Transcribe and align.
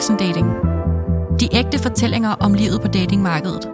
Voksen 0.00 0.16
Dating. 0.16 0.48
De 1.40 1.48
ægte 1.52 1.78
fortællinger 1.78 2.30
om 2.30 2.54
livet 2.54 2.80
på 2.80 2.88
datingmarkedet. 2.88 3.68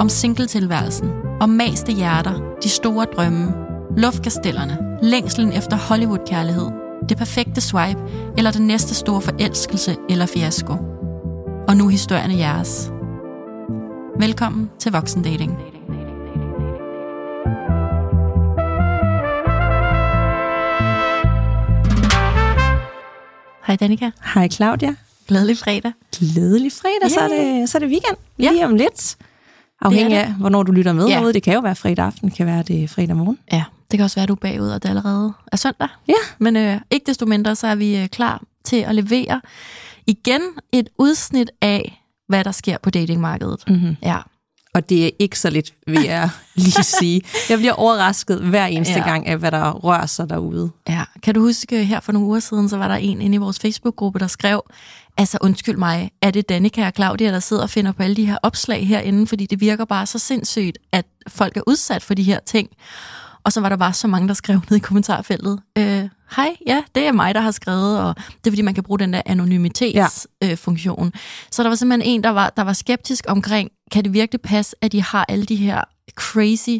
Om 0.00 0.08
singletilværelsen. 0.08 1.10
Om 1.40 1.48
maste 1.48 1.92
hjerter. 1.92 2.56
De 2.62 2.68
store 2.68 3.06
drømme. 3.16 3.54
Luftkastellerne. 3.96 4.98
Længslen 5.02 5.52
efter 5.52 5.76
Hollywood-kærlighed. 5.76 6.70
Det 7.08 7.16
perfekte 7.16 7.60
swipe. 7.60 8.00
Eller 8.36 8.50
den 8.50 8.66
næste 8.66 8.94
store 8.94 9.20
forelskelse 9.20 9.96
eller 10.10 10.26
fiasko. 10.26 10.72
Og 11.68 11.76
nu 11.76 11.88
historierne 11.88 12.38
jeres. 12.38 12.92
Velkommen 14.18 14.70
til 14.78 14.92
Voksen 14.92 15.22
Dating. 15.22 15.58
Hej 23.66 23.76
Danika. 23.76 24.10
Hej 24.34 24.48
Claudia. 24.48 24.94
Glædelig 25.28 25.58
fredag. 25.58 25.92
Glædelig 26.18 26.72
fredag, 26.72 27.10
så 27.10 27.20
er, 27.20 27.28
det, 27.28 27.68
så 27.70 27.78
er 27.78 27.80
det 27.80 27.88
weekend 27.88 28.16
lige 28.36 28.58
Ja. 28.58 28.64
om 28.64 28.76
lidt. 28.76 29.16
Afhængig 29.82 30.16
af, 30.18 30.32
hvornår 30.32 30.62
du 30.62 30.72
lytter 30.72 30.92
med 30.92 31.06
Ja. 31.06 31.18
herude. 31.18 31.32
Det 31.32 31.42
kan 31.42 31.54
jo 31.54 31.60
være 31.60 31.76
fredag 31.76 32.04
aften, 32.06 32.28
det 32.28 32.36
kan 32.36 32.46
være 32.46 32.62
det 32.62 32.90
fredag 32.90 33.16
morgen. 33.16 33.38
Ja, 33.52 33.64
det 33.90 33.98
kan 33.98 34.04
også 34.04 34.16
være, 34.16 34.22
at 34.22 34.28
du 34.28 34.32
er 34.34 34.36
bagud, 34.36 34.68
og 34.68 34.82
det 34.82 34.88
allerede 34.88 35.32
er 35.52 35.56
søndag. 35.56 35.88
Ja. 36.08 36.14
Men 36.38 36.56
øh, 36.56 36.80
ikke 36.90 37.06
desto 37.06 37.26
mindre, 37.26 37.56
så 37.56 37.66
er 37.66 37.74
vi 37.74 37.96
øh, 37.96 38.08
klar 38.08 38.42
til 38.64 38.76
at 38.76 38.94
levere 38.94 39.40
igen 40.06 40.40
et 40.72 40.88
udsnit 40.98 41.50
af, 41.62 42.02
hvad 42.28 42.44
der 42.44 42.52
sker 42.52 42.76
på 42.82 42.90
datingmarkedet. 42.90 43.62
Mm-hmm. 43.68 43.96
Ja, 44.02 44.16
Og 44.74 44.88
det 44.88 45.06
er 45.06 45.10
ikke 45.18 45.38
så 45.38 45.50
lidt, 45.50 45.72
vil 45.86 46.02
jeg 46.04 46.30
lige 46.54 46.82
sige. 46.84 47.22
Jeg 47.48 47.58
bliver 47.58 47.72
overrasket 47.72 48.40
hver 48.40 48.66
eneste 48.66 48.92
ja. 48.98 49.04
gang 49.08 49.26
af, 49.26 49.38
hvad 49.38 49.50
der 49.50 49.70
rører 49.70 50.06
sig 50.06 50.30
derude. 50.30 50.70
ja. 50.88 51.02
Kan 51.22 51.34
du 51.34 51.40
huske, 51.40 51.84
her 51.84 52.00
for 52.00 52.12
nogle 52.12 52.28
uger 52.28 52.40
siden, 52.40 52.68
så 52.68 52.76
var 52.76 52.88
der 52.88 52.94
en 52.94 53.20
inde 53.20 53.34
i 53.34 53.38
vores 53.38 53.58
Facebook-gruppe, 53.58 54.18
der 54.18 54.26
skrev, 54.26 54.62
altså 55.16 55.38
undskyld 55.40 55.76
mig, 55.76 56.10
er 56.22 56.30
det 56.30 56.48
Danika 56.48 56.86
og 56.86 56.92
Claudia, 56.96 57.32
der 57.32 57.40
sidder 57.40 57.62
og 57.62 57.70
finder 57.70 57.92
på 57.92 58.02
alle 58.02 58.16
de 58.16 58.26
her 58.26 58.38
opslag 58.42 58.88
herinde, 58.88 59.26
fordi 59.26 59.46
det 59.46 59.60
virker 59.60 59.84
bare 59.84 60.06
så 60.06 60.18
sindssygt, 60.18 60.78
at 60.92 61.06
folk 61.28 61.56
er 61.56 61.62
udsat 61.66 62.02
for 62.02 62.14
de 62.14 62.22
her 62.22 62.38
ting. 62.46 62.68
Og 63.44 63.52
så 63.52 63.60
var 63.60 63.68
der 63.68 63.76
bare 63.76 63.92
så 63.92 64.08
mange, 64.08 64.28
der 64.28 64.34
skrev 64.34 64.60
ned 64.70 64.76
i 64.76 64.80
kommentarfeltet, 64.80 65.60
øh, 65.78 66.08
hej, 66.36 66.56
ja, 66.66 66.82
det 66.94 67.06
er 67.06 67.12
mig, 67.12 67.34
der 67.34 67.40
har 67.40 67.50
skrevet, 67.50 68.00
og 68.00 68.14
det 68.16 68.46
er 68.46 68.50
fordi, 68.50 68.62
man 68.62 68.74
kan 68.74 68.84
bruge 68.84 68.98
den 68.98 69.12
der 69.12 69.22
anonymitetsfunktion. 69.26 70.50
Øh, 70.50 70.56
funktion. 70.56 71.12
så 71.50 71.62
der 71.62 71.68
var 71.68 71.76
simpelthen 71.76 72.14
en, 72.14 72.24
der 72.24 72.30
var, 72.30 72.52
der 72.56 72.62
var 72.62 72.72
skeptisk 72.72 73.24
omkring, 73.28 73.70
kan 73.92 74.04
det 74.04 74.12
virkelig 74.12 74.40
passe, 74.40 74.76
at 74.80 74.92
de 74.92 75.02
har 75.02 75.24
alle 75.28 75.44
de 75.44 75.56
her 75.56 75.84
crazy 76.14 76.78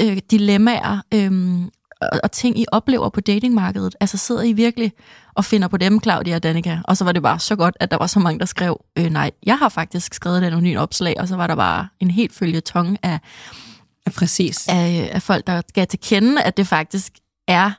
øh, 0.00 0.18
dilemmaer 0.30 1.02
øh, 1.14 1.62
og, 2.00 2.32
ting, 2.32 2.58
I 2.58 2.66
oplever 2.72 3.08
på 3.08 3.20
datingmarkedet? 3.20 3.96
Altså 4.00 4.16
sidder 4.16 4.42
I 4.42 4.52
virkelig 4.52 4.92
og 5.34 5.44
finder 5.44 5.68
på 5.68 5.76
dem, 5.76 6.00
Claudia 6.02 6.34
og 6.36 6.42
Danika? 6.42 6.78
Og 6.84 6.96
så 6.96 7.04
var 7.04 7.12
det 7.12 7.22
bare 7.22 7.38
så 7.38 7.56
godt, 7.56 7.76
at 7.80 7.90
der 7.90 7.98
var 7.98 8.06
så 8.06 8.20
mange, 8.20 8.38
der 8.38 8.46
skrev, 8.46 8.80
øh, 8.98 9.10
nej, 9.10 9.30
jeg 9.46 9.58
har 9.58 9.68
faktisk 9.68 10.14
skrevet 10.14 10.38
et 10.38 10.46
anonymt 10.46 10.78
opslag, 10.78 11.14
og 11.18 11.28
så 11.28 11.36
var 11.36 11.46
der 11.46 11.56
bare 11.56 11.88
en 12.00 12.10
helt 12.10 12.34
følge 12.34 12.60
tong 12.60 12.98
af, 13.02 13.20
præcis. 14.16 14.68
af, 14.68 15.10
af 15.12 15.22
folk, 15.22 15.46
der 15.46 15.62
gav 15.74 15.86
til 15.86 16.00
kende, 16.02 16.42
at 16.42 16.56
det 16.56 16.66
faktisk 16.66 17.12
er 17.48 17.70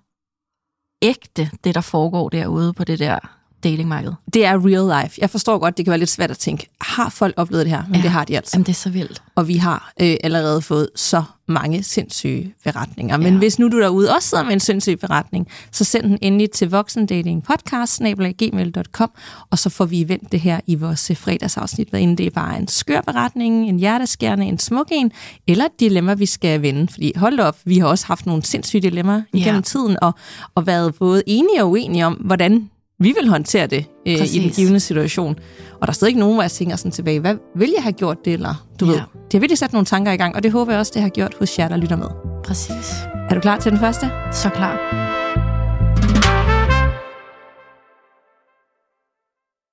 ægte, 1.02 1.50
det 1.64 1.76
der 1.76 1.82
foregår 1.82 2.30
derude 2.30 2.74
på 2.74 2.84
det 2.84 3.00
der 3.00 3.39
datingmarked. 3.64 4.12
Det 4.34 4.46
er 4.46 4.54
real 4.66 5.04
life. 5.04 5.18
Jeg 5.22 5.30
forstår 5.30 5.58
godt, 5.58 5.78
det 5.78 5.86
kan 5.86 5.92
være 5.92 6.00
lidt 6.00 6.10
svært 6.10 6.32
at 6.32 6.38
tænke, 6.38 6.68
har 6.82 7.10
folk 7.10 7.34
oplevet 7.38 7.66
det 7.66 7.72
her? 7.74 7.84
Men 7.88 7.92
Ja. 7.94 7.98
ja. 7.98 8.04
det 8.04 8.12
har 8.12 8.26
de 8.26 8.36
altså. 8.38 8.52
Jamen, 8.56 8.66
det 8.66 8.72
er 8.72 8.76
så 8.76 8.90
vildt. 8.90 9.22
Og 9.36 9.48
vi 9.48 9.58
har 9.58 9.92
øh, 10.02 10.16
allerede 10.24 10.62
fået 10.62 10.90
så 10.96 11.24
mange 11.48 11.84
sindssyge 11.84 12.54
beretninger. 12.64 13.18
Men 13.18 13.28
Ja. 13.28 13.32
ja. 13.34 13.38
hvis 13.38 13.60
nu 13.60 13.68
du 13.68 13.82
derude 13.82 14.16
også 14.16 14.30
sidder 14.30 14.44
med 14.44 14.54
en 14.54 14.60
sindssyg 14.60 15.00
beretning, 15.00 15.48
så 15.72 15.84
send 15.84 16.04
den 16.04 16.18
endelig 16.22 16.52
til 16.52 16.70
voksendatingpodcast.gmail.com, 16.70 19.10
og 19.50 19.60
så 19.60 19.70
får 19.70 19.86
vi 19.86 20.06
vendt 20.10 20.32
det 20.32 20.40
her 20.40 20.60
i 20.68 20.76
vores 20.76 21.12
øh, 21.12 21.18
fredagsafsnit, 21.18 21.90
hvad 21.90 22.00
det 22.18 22.26
er 22.26 22.30
bare 22.30 22.58
en 22.58 22.68
skør 22.68 23.02
beretning, 23.02 23.70
en 23.70 23.80
hjerteskærende, 23.80 24.46
en 24.46 24.60
smuk 24.60 24.88
en, 24.92 25.12
eller 25.48 25.66
et 25.66 25.80
dilemma, 25.80 26.14
vi 26.14 26.26
skal 26.26 26.62
vende. 26.62 26.88
Fordi 26.94 27.14
hold 27.16 27.40
op, 27.40 27.58
vi 27.66 27.78
har 27.78 27.88
også 27.88 28.06
haft 28.08 28.26
nogle 28.26 28.44
sindssyge 28.44 28.82
dilemmaer 28.82 29.22
Ja. 29.34 29.40
igennem 29.40 29.64
tiden, 29.64 29.98
og, 30.02 30.12
og 30.56 30.68
været 30.68 30.96
både 30.96 31.24
enige 31.28 31.64
og 31.64 31.70
uenige 31.70 32.06
om, 32.06 32.14
hvordan 32.14 32.70
vi 33.00 33.14
vil 33.20 33.30
håndtere 33.30 33.68
det 33.68 33.86
øh, 34.08 34.14
i 34.14 34.40
den 34.40 34.50
givende 34.50 34.80
situation. 34.80 35.36
Og 35.74 35.82
der 35.82 35.88
er 35.88 35.92
stadig 35.92 36.10
ikke 36.10 36.20
nogen, 36.20 36.36
hvor 36.36 36.44
jeg 36.44 36.52
tænker 36.52 36.76
sådan 36.76 36.92
tilbage, 36.92 37.20
hvad 37.20 37.36
vil 37.56 37.70
jeg 37.76 37.84
have 37.84 37.94
gjort 37.94 38.18
det, 38.26 38.34
eller 38.34 38.66
du 38.80 38.86
Ja. 38.86 38.92
ved. 38.92 39.00
Det 39.00 39.34
har 39.34 39.40
virkelig 39.40 39.58
sat 39.58 39.74
nogle 39.74 39.86
tanker 39.86 40.12
i 40.12 40.18
gang, 40.18 40.36
og 40.36 40.44
det 40.44 40.52
håber 40.52 40.72
jeg 40.72 40.80
også, 40.80 40.92
det 40.96 41.02
har 41.02 41.10
gjort 41.10 41.34
hos 41.40 41.60
jer, 41.60 41.68
der 41.68 41.78
lytter 41.78 41.96
med. 41.96 42.08
Præcis. 42.44 42.94
Er 43.30 43.34
du 43.36 43.40
klar 43.40 43.60
til 43.60 43.72
den 43.72 43.80
første? 43.80 44.12
Så 44.32 44.50
klar. 44.50 44.76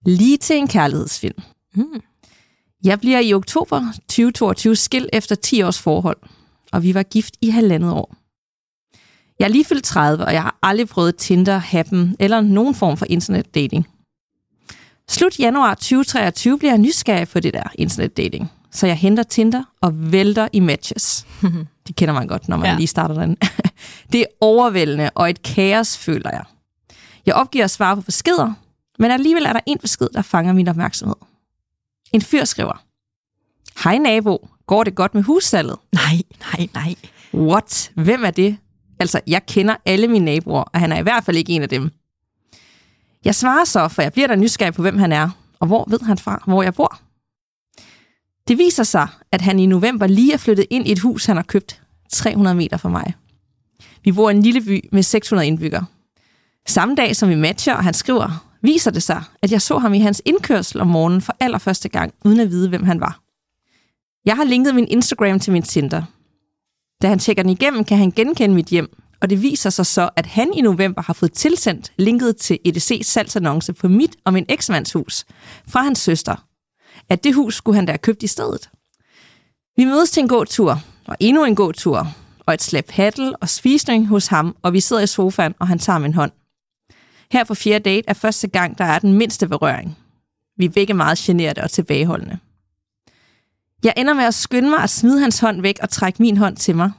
Lige 0.06 0.36
til 0.38 0.56
en 0.56 0.68
kærlighedsfilm. 0.68 1.38
Mm. 1.74 2.00
Jeg 2.84 3.00
bliver 3.00 3.20
i 3.20 3.34
oktober 3.34 3.82
2022 4.08 4.76
skilt 4.76 5.10
efter 5.12 5.34
10 5.34 5.62
års 5.62 5.78
forhold, 5.82 6.16
og 6.72 6.82
vi 6.82 6.94
var 6.94 7.02
gift 7.02 7.34
i 7.40 7.48
halvandet 7.50 7.92
år. 7.92 8.15
Jeg 9.38 9.44
er 9.44 9.48
lige 9.48 9.64
fyldt 9.64 9.84
30, 9.84 10.24
og 10.24 10.32
jeg 10.32 10.42
har 10.42 10.58
aldrig 10.62 10.88
prøvet 10.88 11.16
Tinder, 11.16 11.58
Happen 11.58 12.16
eller 12.18 12.40
nogen 12.40 12.74
form 12.74 12.96
for 12.96 13.06
internetdating. 13.08 13.86
Slut 15.08 15.38
januar 15.38 15.74
2023 15.74 16.58
bliver 16.58 16.72
jeg 16.72 16.78
nysgerrig 16.78 17.28
på 17.28 17.40
det 17.40 17.54
der 17.54 17.62
internetdating, 17.74 18.50
så 18.70 18.86
jeg 18.86 18.96
henter 18.96 19.22
Tinder 19.22 19.62
og 19.80 20.12
vælter 20.12 20.48
i 20.52 20.60
matches. 20.60 21.26
De 21.88 21.92
kender 21.92 22.14
man 22.14 22.26
godt, 22.26 22.48
når 22.48 22.56
man 22.56 22.70
ja. 22.70 22.76
lige 22.76 22.86
starter 22.86 23.14
den. 23.14 23.36
Det 24.12 24.20
er 24.20 24.26
overvældende 24.40 25.10
og 25.14 25.30
et 25.30 25.42
kaos, 25.42 25.98
føler 25.98 26.30
jeg. 26.30 26.44
Jeg 27.26 27.34
opgiver 27.34 27.64
at 27.64 27.70
svare 27.70 27.96
på 27.96 28.02
beskeder, 28.02 28.52
men 28.98 29.10
alligevel 29.10 29.44
er 29.44 29.52
der 29.52 29.60
en 29.66 29.78
besked, 29.78 30.08
der 30.14 30.22
fanger 30.22 30.52
min 30.52 30.68
opmærksomhed. 30.68 31.16
En 32.12 32.22
fyr 32.22 32.44
skriver, 32.44 32.82
Hej 33.84 33.98
nabo, 33.98 34.48
går 34.66 34.84
det 34.84 34.94
godt 34.94 35.14
med 35.14 35.22
hussalget? 35.22 35.76
Nej, 35.92 36.22
nej, 36.40 36.68
nej. 36.74 36.94
What? 37.34 37.92
Hvem 37.94 38.24
er 38.24 38.30
det? 38.30 38.56
Altså, 38.98 39.20
jeg 39.26 39.46
kender 39.46 39.76
alle 39.84 40.08
mine 40.08 40.24
naboer, 40.24 40.62
og 40.62 40.80
han 40.80 40.92
er 40.92 40.98
i 40.98 41.02
hvert 41.02 41.24
fald 41.24 41.36
ikke 41.36 41.52
en 41.52 41.62
af 41.62 41.68
dem. 41.68 41.90
Jeg 43.24 43.34
svarer 43.34 43.64
så, 43.64 43.88
for 43.88 44.02
jeg 44.02 44.12
bliver 44.12 44.28
da 44.28 44.36
nysgerrig 44.36 44.74
på, 44.74 44.82
hvem 44.82 44.98
han 44.98 45.12
er, 45.12 45.30
og 45.60 45.66
hvor 45.66 45.84
ved 45.88 46.00
han 46.00 46.18
fra, 46.18 46.42
hvor 46.46 46.62
jeg 46.62 46.74
bor. 46.74 47.00
Det 48.48 48.58
viser 48.58 48.82
sig, 48.82 49.08
at 49.32 49.40
han 49.40 49.58
i 49.58 49.66
november 49.66 50.06
lige 50.06 50.32
er 50.32 50.36
flyttet 50.36 50.66
ind 50.70 50.88
i 50.88 50.92
et 50.92 50.98
hus, 50.98 51.26
han 51.26 51.36
har 51.36 51.42
købt 51.42 51.82
300 52.12 52.56
meter 52.56 52.76
fra 52.76 52.88
mig. 52.88 53.14
Vi 54.04 54.12
bor 54.12 54.30
i 54.30 54.34
en 54.34 54.42
lille 54.42 54.60
by 54.60 54.88
med 54.92 55.02
600 55.02 55.46
indbyggere. 55.46 55.86
Samme 56.66 56.94
dag, 56.94 57.16
som 57.16 57.28
vi 57.28 57.34
matcher, 57.34 57.74
og 57.74 57.84
han 57.84 57.94
skriver, 57.94 58.46
viser 58.62 58.90
det 58.90 59.02
sig, 59.02 59.22
at 59.42 59.52
jeg 59.52 59.62
så 59.62 59.78
ham 59.78 59.94
i 59.94 59.98
hans 59.98 60.22
indkørsel 60.24 60.80
om 60.80 60.86
morgenen 60.86 61.20
for 61.20 61.36
allerførste 61.40 61.88
gang, 61.88 62.14
uden 62.24 62.40
at 62.40 62.50
vide, 62.50 62.68
hvem 62.68 62.84
han 62.84 63.00
var. 63.00 63.20
Jeg 64.24 64.36
har 64.36 64.44
linket 64.44 64.74
min 64.74 64.88
Instagram 64.88 65.40
til 65.40 65.52
min 65.52 65.62
Tinder. 65.62 66.02
Da 67.02 67.08
han 67.08 67.18
tjekker 67.18 67.42
den 67.42 67.52
igennem, 67.52 67.84
kan 67.84 67.98
han 67.98 68.10
genkende 68.10 68.54
mit 68.54 68.66
hjem, 68.66 68.96
og 69.20 69.30
det 69.30 69.42
viser 69.42 69.70
sig 69.70 69.86
så, 69.86 70.10
at 70.16 70.26
han 70.26 70.52
i 70.54 70.60
november 70.60 71.02
har 71.02 71.12
fået 71.12 71.32
tilsendt 71.32 71.92
linket 71.96 72.36
til 72.36 72.58
EDC's 72.68 73.02
salgsannonce 73.02 73.72
på 73.72 73.88
mit 73.88 74.16
og 74.24 74.32
min 74.32 74.46
eksmands 74.48 74.92
hus 74.92 75.24
fra 75.68 75.82
hans 75.82 75.98
søster. 75.98 76.46
At 77.08 77.24
det 77.24 77.34
hus 77.34 77.54
skulle 77.54 77.76
han 77.76 77.86
da 77.86 77.92
have 77.92 77.98
købt 77.98 78.22
i 78.22 78.26
stedet. 78.26 78.70
Vi 79.76 79.84
mødes 79.84 80.10
til 80.10 80.20
en 80.20 80.28
god 80.28 80.46
tur, 80.46 80.82
og 81.06 81.16
endnu 81.20 81.44
en 81.44 81.54
god 81.54 81.72
tur, 81.72 82.08
og 82.46 82.54
et 82.54 82.62
slæb 82.62 82.86
paddle 82.88 83.36
og 83.36 83.48
spisning 83.48 84.06
hos 84.06 84.26
ham, 84.26 84.56
og 84.62 84.72
vi 84.72 84.80
sidder 84.80 85.02
i 85.02 85.06
sofaen, 85.06 85.54
og 85.58 85.68
han 85.68 85.78
tager 85.78 85.98
min 85.98 86.14
hånd. 86.14 86.32
Her 87.32 87.44
på 87.44 87.54
fjerde 87.54 87.90
date 87.90 88.08
er 88.08 88.14
første 88.14 88.48
gang, 88.48 88.78
der 88.78 88.84
er 88.84 88.98
den 88.98 89.12
mindste 89.12 89.48
berøring. 89.48 89.98
Vi 90.56 90.64
er 90.64 90.68
begge 90.68 90.94
meget 90.94 91.18
generede 91.18 91.62
og 91.62 91.70
tilbageholdende. 91.70 92.38
Jeg 93.84 93.94
ender 93.96 94.14
med 94.14 94.24
at 94.24 94.34
skynde 94.34 94.70
mig 94.70 94.78
at 94.78 94.90
smide 94.90 95.20
hans 95.20 95.38
hånd 95.38 95.62
væk 95.62 95.78
og 95.82 95.90
trække 95.90 96.22
min 96.22 96.36
hånd 96.36 96.56
til 96.56 96.76
mig. 96.76 96.92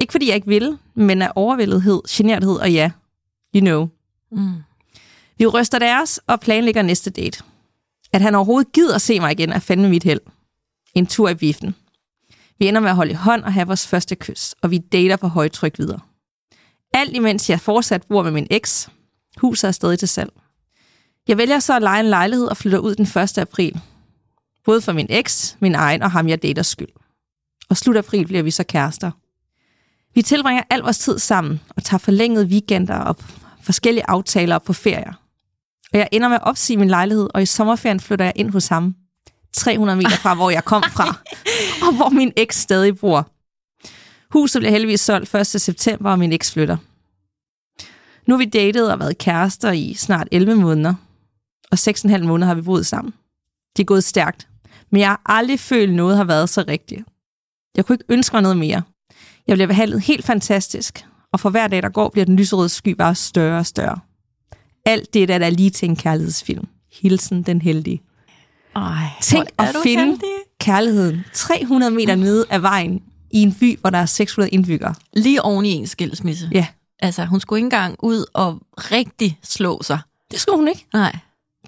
Ikke 0.00 0.12
fordi 0.12 0.28
jeg 0.28 0.34
ikke 0.34 0.48
vil, 0.48 0.78
men 0.94 1.22
af 1.22 1.32
overvældethed, 1.34 2.02
generthed 2.08 2.56
og 2.56 2.72
ja. 2.72 2.90
You 3.54 3.60
know. 3.60 3.88
Mm. 4.32 4.54
Vi 5.38 5.46
ryster 5.46 5.78
deres 5.78 6.20
og 6.26 6.40
planlægger 6.40 6.82
næste 6.82 7.10
date. 7.10 7.42
At 8.12 8.20
han 8.20 8.34
overhovedet 8.34 8.72
gider 8.72 8.98
se 8.98 9.20
mig 9.20 9.32
igen 9.32 9.52
er 9.52 9.58
fandme 9.58 9.88
mit 9.88 10.02
held. 10.02 10.20
En 10.94 11.06
tur 11.06 11.28
i 11.28 11.34
biffen. 11.34 11.74
Vi 12.58 12.68
ender 12.68 12.80
med 12.80 12.90
at 12.90 12.96
holde 12.96 13.10
i 13.10 13.14
hånd 13.14 13.44
og 13.44 13.52
have 13.52 13.66
vores 13.66 13.86
første 13.86 14.14
kys, 14.14 14.54
og 14.62 14.70
vi 14.70 14.78
dater 14.78 15.16
på 15.16 15.28
højtryk 15.28 15.78
videre. 15.78 16.00
Alt 16.94 17.16
imens 17.16 17.50
jeg 17.50 17.60
fortsat 17.60 18.02
bor 18.08 18.22
med 18.22 18.30
min 18.30 18.46
eks. 18.50 18.88
Huset 19.36 19.68
er 19.68 19.72
stadig 19.72 19.98
til 19.98 20.08
salg. 20.08 20.32
Jeg 21.28 21.38
vælger 21.38 21.58
så 21.58 21.76
at 21.76 21.82
lege 21.82 22.00
en 22.00 22.06
lejlighed 22.06 22.46
og 22.46 22.56
flytter 22.56 22.78
ud 22.78 22.94
den 22.94 23.22
1. 23.22 23.38
april. 23.38 23.80
Både 24.66 24.80
for 24.80 24.92
min 24.92 25.06
eks, 25.10 25.56
min 25.60 25.74
egen 25.74 26.02
og 26.02 26.10
ham, 26.10 26.28
jeg 26.28 26.42
dater 26.42 26.62
skyld. 26.62 26.88
Og 27.68 27.76
slut 27.76 27.96
april 27.96 28.26
bliver 28.26 28.42
vi 28.42 28.50
så 28.50 28.64
kærester. 28.64 29.10
Vi 30.14 30.22
tilbringer 30.22 30.62
al 30.70 30.80
vores 30.80 30.98
tid 30.98 31.18
sammen 31.18 31.60
og 31.68 31.84
tager 31.84 31.98
forlængede 31.98 32.46
weekender 32.46 32.96
og 32.96 33.16
forskellige 33.62 34.04
aftaler 34.08 34.58
på 34.58 34.72
ferier. 34.72 35.12
Og 35.92 35.98
jeg 35.98 36.08
ender 36.12 36.28
med 36.28 36.36
at 36.36 36.42
opsige 36.42 36.76
min 36.76 36.88
lejlighed, 36.88 37.28
og 37.34 37.42
i 37.42 37.46
sommerferien 37.46 38.00
flytter 38.00 38.24
jeg 38.24 38.32
ind 38.36 38.50
hos 38.50 38.68
ham. 38.68 38.94
300 39.52 39.96
meter 39.96 40.16
fra, 40.16 40.34
hvor 40.34 40.50
jeg 40.50 40.64
kom 40.64 40.82
fra, 40.82 41.18
og 41.86 41.96
hvor 41.96 42.08
min 42.08 42.32
eks 42.36 42.56
stadig 42.56 42.98
bor. 42.98 43.30
Huset 44.30 44.60
bliver 44.60 44.70
heldigvis 44.70 45.00
solgt 45.00 45.34
1. 45.34 45.46
september, 45.46 46.10
og 46.10 46.18
min 46.18 46.32
eks 46.32 46.52
flytter. 46.52 46.76
Nu 48.26 48.34
er 48.34 48.38
vi 48.38 48.44
datet 48.44 48.92
og 48.92 48.98
været 48.98 49.18
kærester 49.18 49.72
i 49.72 49.94
snart 49.94 50.28
11 50.32 50.54
måneder. 50.54 50.94
og 51.70 51.78
seks 51.78 52.04
og 52.04 52.08
en 52.08 52.10
halv 52.10 52.26
måned 52.26 52.46
har 52.46 52.54
vi 52.54 52.62
boet 52.62 52.86
sammen. 52.86 53.14
Det 53.76 53.82
er 53.82 53.86
gået 53.86 54.04
stærkt, 54.04 54.48
men 54.92 55.00
jeg 55.00 55.08
har 55.08 55.20
aldrig 55.26 55.60
følt 55.60 55.94
noget 55.94 56.16
har 56.16 56.24
været 56.24 56.48
så 56.48 56.64
rigtigt. 56.68 57.02
Jeg 57.76 57.84
kunne 57.86 57.94
ikke 57.94 58.04
ønske 58.08 58.34
mig 58.36 58.42
noget 58.42 58.56
mere. 58.56 58.82
Jeg 59.46 59.56
bliver 59.56 59.66
behandlet 59.66 60.00
helt 60.00 60.24
fantastisk, 60.24 61.06
og 61.32 61.40
for 61.40 61.50
hver 61.50 61.68
dag, 61.68 61.82
der 61.82 61.88
går, 61.88 62.08
bliver 62.08 62.24
den 62.24 62.36
lyserøde 62.36 62.68
sky 62.68 62.88
bare 62.88 63.14
større 63.14 63.58
og 63.58 63.66
større. 63.66 63.98
Alt 64.84 65.14
det, 65.14 65.28
der 65.28 65.38
er 65.38 65.50
lige 65.50 65.70
til 65.70 65.88
en 65.88 65.96
kærlighedsfilm. 65.96 66.64
Hilsen 66.92 67.42
den 67.42 67.62
heldige. 67.62 68.02
Ej, 68.76 69.08
Tænk 69.22 69.48
at 69.58 69.76
finde 69.82 70.04
heldig. 70.04 70.20
kærligheden 70.60 71.24
300 71.32 71.92
meter 71.92 72.14
nede 72.14 72.44
af 72.50 72.62
vejen 72.62 73.02
i 73.30 73.42
en 73.42 73.54
by, 73.54 73.78
hvor 73.80 73.90
der 73.90 73.98
er 73.98 74.06
600 74.06 74.50
indbyggere. 74.50 74.94
Lige 75.12 75.42
oven 75.42 75.66
i 75.66 75.70
en 75.70 75.86
skilsmisse. 75.86 76.48
Ja, 76.52 76.66
Altså, 76.98 77.24
hun 77.24 77.40
skulle 77.40 77.58
ikke 77.58 77.64
engang 77.66 77.96
ud 78.02 78.24
og 78.34 78.60
rigtig 78.76 79.38
slå 79.42 79.82
sig. 79.82 79.98
det 80.30 80.40
skulle 80.40 80.56
hun 80.56 80.68
ikke. 80.68 80.86
Nej. 80.92 81.16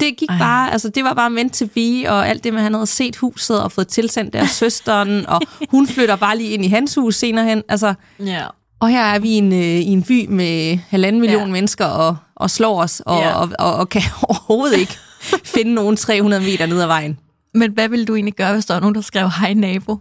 Det 0.00 0.16
gik 0.16 0.28
Ej. 0.30 0.38
bare, 0.38 0.72
altså 0.72 0.88
det 0.88 1.04
var 1.04 1.14
bare 1.14 1.30
meant 1.30 1.54
to 1.54 1.66
be, 1.66 2.04
og 2.10 2.28
alt 2.28 2.44
det 2.44 2.54
med, 2.54 2.62
han 2.62 2.74
havde 2.74 2.86
set 2.86 3.16
huset 3.16 3.62
og 3.62 3.72
fået 3.72 3.88
tilsendt 3.88 4.32
deres 4.32 4.50
søsteren, 4.60 5.26
og 5.26 5.40
hun 5.70 5.86
flytter 5.88 6.16
bare 6.16 6.38
lige 6.38 6.50
ind 6.50 6.64
i 6.64 6.68
hans 6.68 6.94
hus 6.94 7.16
senere 7.16 7.44
hen. 7.44 7.62
Altså, 7.68 7.94
Ja. 8.24 8.46
og 8.80 8.88
her 8.88 9.04
er 9.04 9.18
vi 9.18 9.28
i 9.28 9.32
en, 9.32 9.52
øh, 9.52 9.58
i 9.60 9.86
en 9.86 10.02
by 10.02 10.26
med 10.28 10.78
halvanden 10.88 11.20
million 11.20 11.46
Ja. 11.46 11.52
mennesker 11.52 11.84
og, 11.86 12.16
og 12.36 12.50
slår 12.50 12.82
os, 12.82 13.02
og, 13.06 13.20
Ja. 13.20 13.34
og, 13.34 13.50
og, 13.58 13.74
og 13.74 13.88
kan 13.88 14.02
overhovedet 14.28 14.78
ikke 14.78 14.96
finde 15.44 15.74
nogen 15.74 15.96
300 15.96 16.42
meter 16.42 16.66
ned 16.66 16.80
ad 16.80 16.86
vejen. 16.86 17.18
Men 17.54 17.72
hvad 17.72 17.88
ville 17.88 18.04
du 18.04 18.14
egentlig 18.14 18.34
gøre, 18.34 18.52
hvis 18.52 18.66
der 18.66 18.74
var 18.74 18.80
nogen, 18.80 18.94
der 18.94 19.00
skrev, 19.00 19.30
hej 19.40 19.54
nabo? 19.54 19.98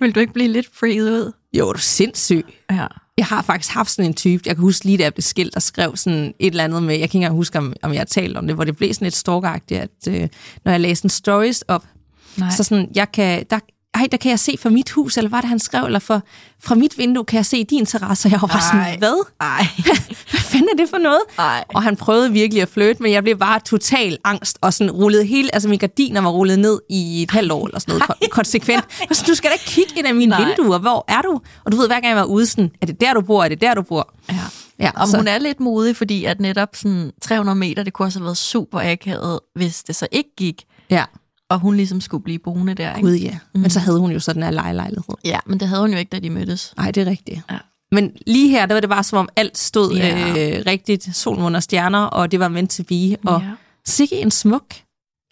Vil 0.00 0.14
du 0.14 0.20
ikke 0.20 0.32
blive 0.32 0.48
lidt 0.48 0.66
freaked 0.80 1.04
ud? 1.04 1.32
Jo, 1.52 1.68
er 1.68 1.72
du 1.72 1.78
sindssyg. 1.78 2.44
Ja. 2.70 2.86
Jeg 3.20 3.26
har 3.26 3.42
faktisk 3.42 3.74
haft 3.74 3.90
sådan 3.90 4.10
en 4.10 4.14
type, 4.14 4.42
jeg 4.46 4.56
kan 4.56 4.62
huske 4.62 4.84
lige 4.84 4.98
da 4.98 5.02
jeg 5.02 5.14
blev 5.14 5.22
skilt, 5.22 5.54
der 5.54 5.60
skrev 5.60 5.96
sådan 5.96 6.34
et 6.38 6.50
eller 6.50 6.64
andet 6.64 6.82
med, 6.82 6.90
jeg 6.90 6.98
kan 6.98 7.04
ikke 7.04 7.16
engang 7.16 7.34
huske, 7.34 7.58
om, 7.58 7.72
om 7.82 7.92
jeg 7.92 8.00
har 8.00 8.04
talt 8.04 8.36
om 8.36 8.46
det, 8.46 8.56
hvor 8.56 8.64
det 8.64 8.76
blev 8.76 8.94
sådan 8.94 9.06
lidt 9.06 9.16
stalkeragtigt, 9.16 9.80
at 9.80 10.08
øh, 10.08 10.28
når 10.64 10.72
jeg 10.72 10.80
læste 10.80 11.06
en 11.06 11.10
stories 11.10 11.62
op, 11.62 11.84
Nej. 12.36 12.50
så 12.50 12.64
sådan, 12.64 12.88
jeg 12.94 13.12
kan, 13.12 13.44
der, 13.50 13.58
ej, 13.94 14.08
der 14.12 14.16
kan 14.16 14.30
jeg 14.30 14.38
se 14.38 14.56
fra 14.60 14.70
mit 14.70 14.90
hus, 14.90 15.16
eller 15.16 15.28
hvad 15.28 15.42
det 15.42 15.48
han 15.48 15.58
skrev, 15.58 15.84
eller 15.84 15.98
for, 15.98 16.22
fra 16.62 16.74
mit 16.74 16.98
vindue 16.98 17.24
kan 17.24 17.36
jeg 17.36 17.46
se 17.46 17.64
din 17.64 17.86
terrasse, 17.86 18.26
og 18.28 18.32
jeg 18.32 18.40
var 18.42 18.48
bare 18.48 18.58
Ej. 18.58 18.82
sådan, 18.90 18.98
hvad? 18.98 19.24
Ej. 19.40 19.66
Hvad 20.30 20.40
fanden 20.40 20.68
er 20.72 20.76
det 20.76 20.90
for 20.90 20.98
noget? 20.98 21.20
Ej. 21.38 21.64
Og 21.68 21.82
han 21.82 21.96
prøvede 21.96 22.32
virkelig 22.32 22.62
at 22.62 22.68
flytte, 22.68 23.02
men 23.02 23.12
jeg 23.12 23.22
blev 23.22 23.38
bare 23.38 23.60
total 23.60 24.18
angst, 24.24 24.58
og 24.60 24.74
sådan 24.74 24.90
rullede 24.90 25.24
hele, 25.24 25.54
altså 25.54 25.68
mine 25.68 25.78
gardiner 25.78 26.20
var 26.20 26.30
rullet 26.30 26.58
ned 26.58 26.80
i 26.90 27.22
et 27.22 27.30
halvt 27.30 27.52
år, 27.52 27.66
eller 27.66 27.78
sådan 27.78 27.92
noget, 27.92 28.02
kon- 28.10 28.28
konsekvent. 28.38 28.84
Og 29.10 29.16
så, 29.16 29.24
du 29.28 29.34
skal 29.34 29.50
da 29.50 29.52
ikke 29.52 29.64
kigge 29.64 29.92
ind 29.98 30.06
af 30.06 30.14
mine 30.14 30.30
Nej. 30.30 30.44
vinduer, 30.44 30.78
hvor 30.78 31.04
er 31.08 31.22
du? 31.22 31.40
Og 31.64 31.72
du 31.72 31.76
ved, 31.76 31.86
hver 31.86 31.94
gang 32.00 32.06
jeg 32.08 32.16
var 32.16 32.24
ude, 32.24 32.46
sådan, 32.46 32.70
er 32.82 32.86
det 32.86 33.00
der, 33.00 33.14
du 33.14 33.20
bor, 33.20 33.44
er 33.44 33.48
det 33.48 33.60
der, 33.60 33.74
du 33.74 33.82
bor? 33.82 34.14
Ja. 34.28 34.34
Ja, 34.78 34.90
så- 35.06 35.16
hun 35.16 35.28
er 35.28 35.38
lidt 35.38 35.60
modig, 35.60 35.96
fordi 35.96 36.24
at 36.24 36.40
netop 36.40 36.68
sådan 36.76 37.10
300 37.22 37.58
meter, 37.58 37.82
det 37.82 37.92
kunne 37.92 38.06
også 38.06 38.18
have 38.18 38.24
været 38.24 38.36
super 38.38 38.80
akavet, 38.92 39.40
hvis 39.54 39.82
det 39.82 39.96
så 39.96 40.06
ikke 40.12 40.30
gik, 40.36 40.62
Ja, 40.90 41.04
og 41.50 41.58
hun 41.60 41.76
ligesom 41.76 42.00
skulle 42.00 42.24
blive 42.24 42.38
boende 42.38 42.74
der. 42.74 42.94
Ikke? 42.96 43.08
gud 43.08 43.14
ja. 43.16 43.38
Men 43.54 43.70
så 43.70 43.80
havde 43.80 43.98
hun 44.00 44.10
jo 44.12 44.20
så 44.20 44.32
den 44.32 44.42
her 44.42 44.50
lejelejlighed. 44.50 45.14
Ja, 45.24 45.38
men 45.46 45.60
det 45.60 45.68
havde 45.68 45.80
hun 45.80 45.90
jo 45.92 45.98
ikke, 45.98 46.10
da 46.10 46.18
de 46.18 46.30
mødtes. 46.30 46.74
Nej, 46.76 46.90
det 46.90 47.00
er 47.00 47.10
rigtigt. 47.10 47.40
Ja. 47.50 47.58
Men 47.92 48.12
lige 48.26 48.48
her, 48.50 48.66
der 48.66 48.74
var 48.74 48.80
det 48.80 48.90
bare 48.90 49.02
som 49.04 49.18
om 49.18 49.28
alt 49.36 49.58
stod 49.58 49.94
Ja. 49.96 50.28
øh, 50.58 50.62
rigtigt. 50.66 51.16
Solen 51.16 51.42
under 51.44 51.60
stjerner, 51.60 51.98
og 52.04 52.30
det 52.32 52.40
var 52.40 52.48
meant 52.48 52.70
to 52.70 52.82
be. 52.82 53.16
Og 53.30 53.40
Ja. 53.40 53.50
sikke 53.86 54.16
en 54.16 54.30
smuk 54.30 54.64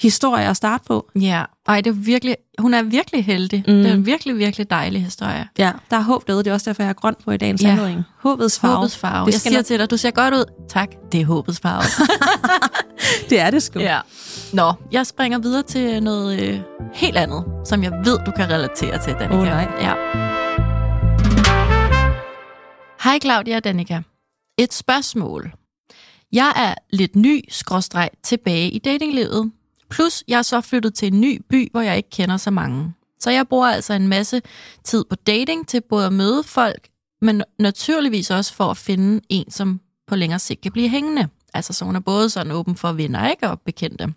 historie 0.00 0.48
at 0.48 0.56
starte 0.56 0.84
på. 0.86 1.10
Ja, 1.20 1.44
ej, 1.68 1.80
det 1.80 1.90
er 1.90 1.94
virkelig, 1.94 2.36
hun 2.58 2.74
er 2.74 2.82
virkelig 2.82 3.24
heldig. 3.24 3.64
Mm. 3.66 3.72
Mm. 3.74 3.78
Det 3.82 3.90
er 3.90 3.94
en 3.94 4.06
virkelig, 4.06 4.38
virkelig 4.38 4.70
dejlig 4.70 5.04
historie. 5.04 5.48
Ja, 5.58 5.72
der 5.90 5.96
er 5.96 6.00
håb 6.00 6.26
derude. 6.26 6.44
Det 6.44 6.50
er 6.50 6.54
også 6.54 6.70
derfor, 6.70 6.82
jeg 6.82 6.88
er 6.90 6.94
grøn 6.94 7.14
på 7.24 7.30
i 7.30 7.36
dagens 7.36 7.62
Ja. 7.62 7.68
anledning. 7.68 8.02
Håbets 8.20 8.60
farve. 8.60 8.74
Håbets 8.76 8.96
farve. 8.96 9.26
Det 9.26 9.32
Jeg 9.32 9.40
skal 9.40 9.50
siger 9.52 9.62
til 9.62 9.78
dig, 9.78 9.90
du 9.90 9.96
ser 9.96 10.10
godt 10.10 10.34
ud. 10.34 10.44
Tak, 10.68 10.88
det 11.12 11.20
er 11.20 11.24
håbets 11.26 11.60
farve. 11.60 11.82
Det 13.30 13.40
er 13.40 13.50
det 13.50 13.62
sgu. 13.62 13.78
ja. 13.80 14.00
Nå, 14.52 14.72
jeg 14.92 15.06
springer 15.06 15.38
videre 15.38 15.62
til 15.62 16.02
noget 16.02 16.40
øh, 16.40 16.60
helt 16.94 17.16
andet, 17.16 17.44
som 17.64 17.82
jeg 17.82 17.92
ved, 18.04 18.18
du 18.26 18.30
kan 18.30 18.50
relatere 18.50 18.98
til, 19.04 19.12
Danika. 19.12 19.34
Åh, 19.36 19.42
nej. 19.44 19.68
Ja. 19.80 19.94
Hej 23.04 23.18
Claudia 23.22 23.56
og 23.56 23.64
Danika. 23.64 24.00
Et 24.58 24.74
spørgsmål. 24.74 25.52
Jeg 26.32 26.52
er 26.56 26.74
lidt 26.92 27.16
ny, 27.16 27.44
skråstreg, 27.48 28.10
tilbage 28.24 28.70
i 28.70 28.78
datinglivet. 28.78 29.52
Plus, 29.90 30.24
jeg 30.28 30.38
er 30.38 30.42
så 30.42 30.60
flyttet 30.60 30.94
til 30.94 31.12
en 31.12 31.20
ny 31.20 31.42
by, 31.48 31.70
hvor 31.70 31.80
jeg 31.80 31.96
ikke 31.96 32.10
kender 32.10 32.36
så 32.36 32.50
mange. 32.50 32.94
Så 33.20 33.30
jeg 33.30 33.48
bruger 33.48 33.68
altså 33.68 33.92
en 33.92 34.08
masse 34.08 34.42
tid 34.84 35.04
på 35.10 35.16
dating 35.16 35.68
til 35.68 35.80
både 35.80 36.06
at 36.06 36.12
møde 36.12 36.42
folk, 36.42 36.88
men 37.20 37.42
naturligvis 37.58 38.30
også 38.30 38.54
for 38.54 38.70
at 38.70 38.76
finde 38.76 39.20
en, 39.28 39.50
som 39.50 39.80
på 40.06 40.16
længere 40.16 40.38
sigt 40.38 40.60
kan 40.60 40.72
blive 40.72 40.88
hængende. 40.88 41.28
Altså 41.54 41.72
så 41.72 41.84
hun 41.84 41.96
er 41.96 42.00
både 42.00 42.30
sådan 42.30 42.52
åben 42.52 42.76
for 42.76 42.92
venner 42.92 43.30
ikke, 43.30 43.50
og 43.50 43.60
bekendte. 43.60 44.14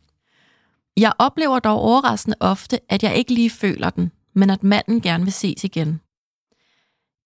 Jeg 0.98 1.14
oplever 1.20 1.60
dog 1.60 1.80
overraskende 1.80 2.38
ofte, 2.40 2.80
at 2.90 3.04
jeg 3.04 3.16
ikke 3.16 3.34
lige 3.34 3.50
føler 3.50 3.90
den, 3.90 4.12
men 4.36 4.50
at 4.50 4.64
manden 4.64 5.02
gerne 5.02 5.24
vil 5.24 5.34
ses 5.34 5.64
igen. 5.64 6.02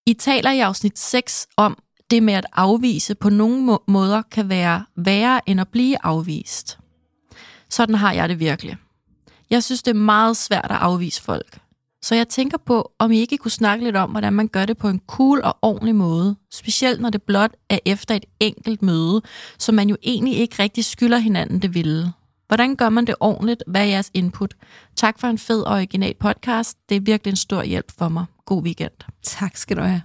I 0.06 0.14
taler 0.14 0.52
i 0.52 0.60
afsnit 0.60 1.00
6 1.00 1.48
om, 1.58 1.78
det 2.12 2.24
med 2.24 2.34
at 2.34 2.46
afvise 2.54 3.16
på 3.16 3.30
nogle 3.30 3.80
måder 3.88 4.22
kan 4.22 4.50
være 4.50 4.86
værre 4.96 5.50
end 5.50 5.62
at 5.62 5.68
blive 5.68 6.06
afvist. 6.06 6.80
Sådan 7.76 7.96
har 7.96 8.14
jeg 8.14 8.30
det 8.30 8.40
virkelig. 8.40 8.78
Jeg 9.50 9.64
synes, 9.64 9.84
det 9.84 9.92
er 9.92 9.96
meget 10.00 10.38
svært 10.38 10.68
at 10.70 10.78
afvise 10.78 11.22
folk. 11.22 11.58
Så 12.02 12.16
jeg 12.16 12.28
tænker 12.28 12.58
på, 12.66 12.92
om 13.00 13.12
I 13.12 13.18
ikke 13.20 13.38
kunne 13.38 13.52
snakke 13.52 13.84
lidt 13.86 13.96
om, 13.96 14.10
hvordan 14.12 14.34
man 14.34 14.48
gør 14.48 14.66
det 14.66 14.78
på 14.78 14.90
en 14.90 15.02
cool 15.08 15.42
og 15.44 15.58
ordentlig 15.62 15.96
måde. 15.96 16.36
Specielt 16.54 17.02
når 17.02 17.10
det 17.10 17.24
blot 17.24 17.52
er 17.70 17.80
efter 17.86 18.16
et 18.16 18.26
enkelt 18.40 18.82
møde, 18.82 19.22
som 19.60 19.76
man 19.76 19.90
jo 19.90 19.98
egentlig 20.04 20.38
ikke 20.38 20.56
rigtig 20.64 20.86
skylder 20.86 21.18
hinanden 21.18 21.60
det 21.62 21.74
ville. 21.74 22.12
Hvordan 22.48 22.76
gør 22.76 22.90
man 22.90 23.08
det 23.08 23.16
ordentligt? 23.20 23.64
Hvad 23.68 23.82
er 23.82 23.86
jeres 23.86 24.12
input? 24.14 24.54
Tak 24.96 25.20
for 25.20 25.28
en 25.28 25.38
fed 25.38 25.62
og 25.62 25.74
original 25.76 26.14
podcast. 26.20 26.78
Det 26.90 26.98
er 26.98 27.02
virkelig 27.02 27.32
en 27.32 27.38
stor 27.38 27.64
hjælp 27.64 27.92
for 27.98 28.10
mig. 28.10 28.26
God 28.46 28.64
weekend. 28.64 28.92
Tak 29.24 29.58
skal 29.58 29.78
du 29.78 29.82
have. 29.82 30.02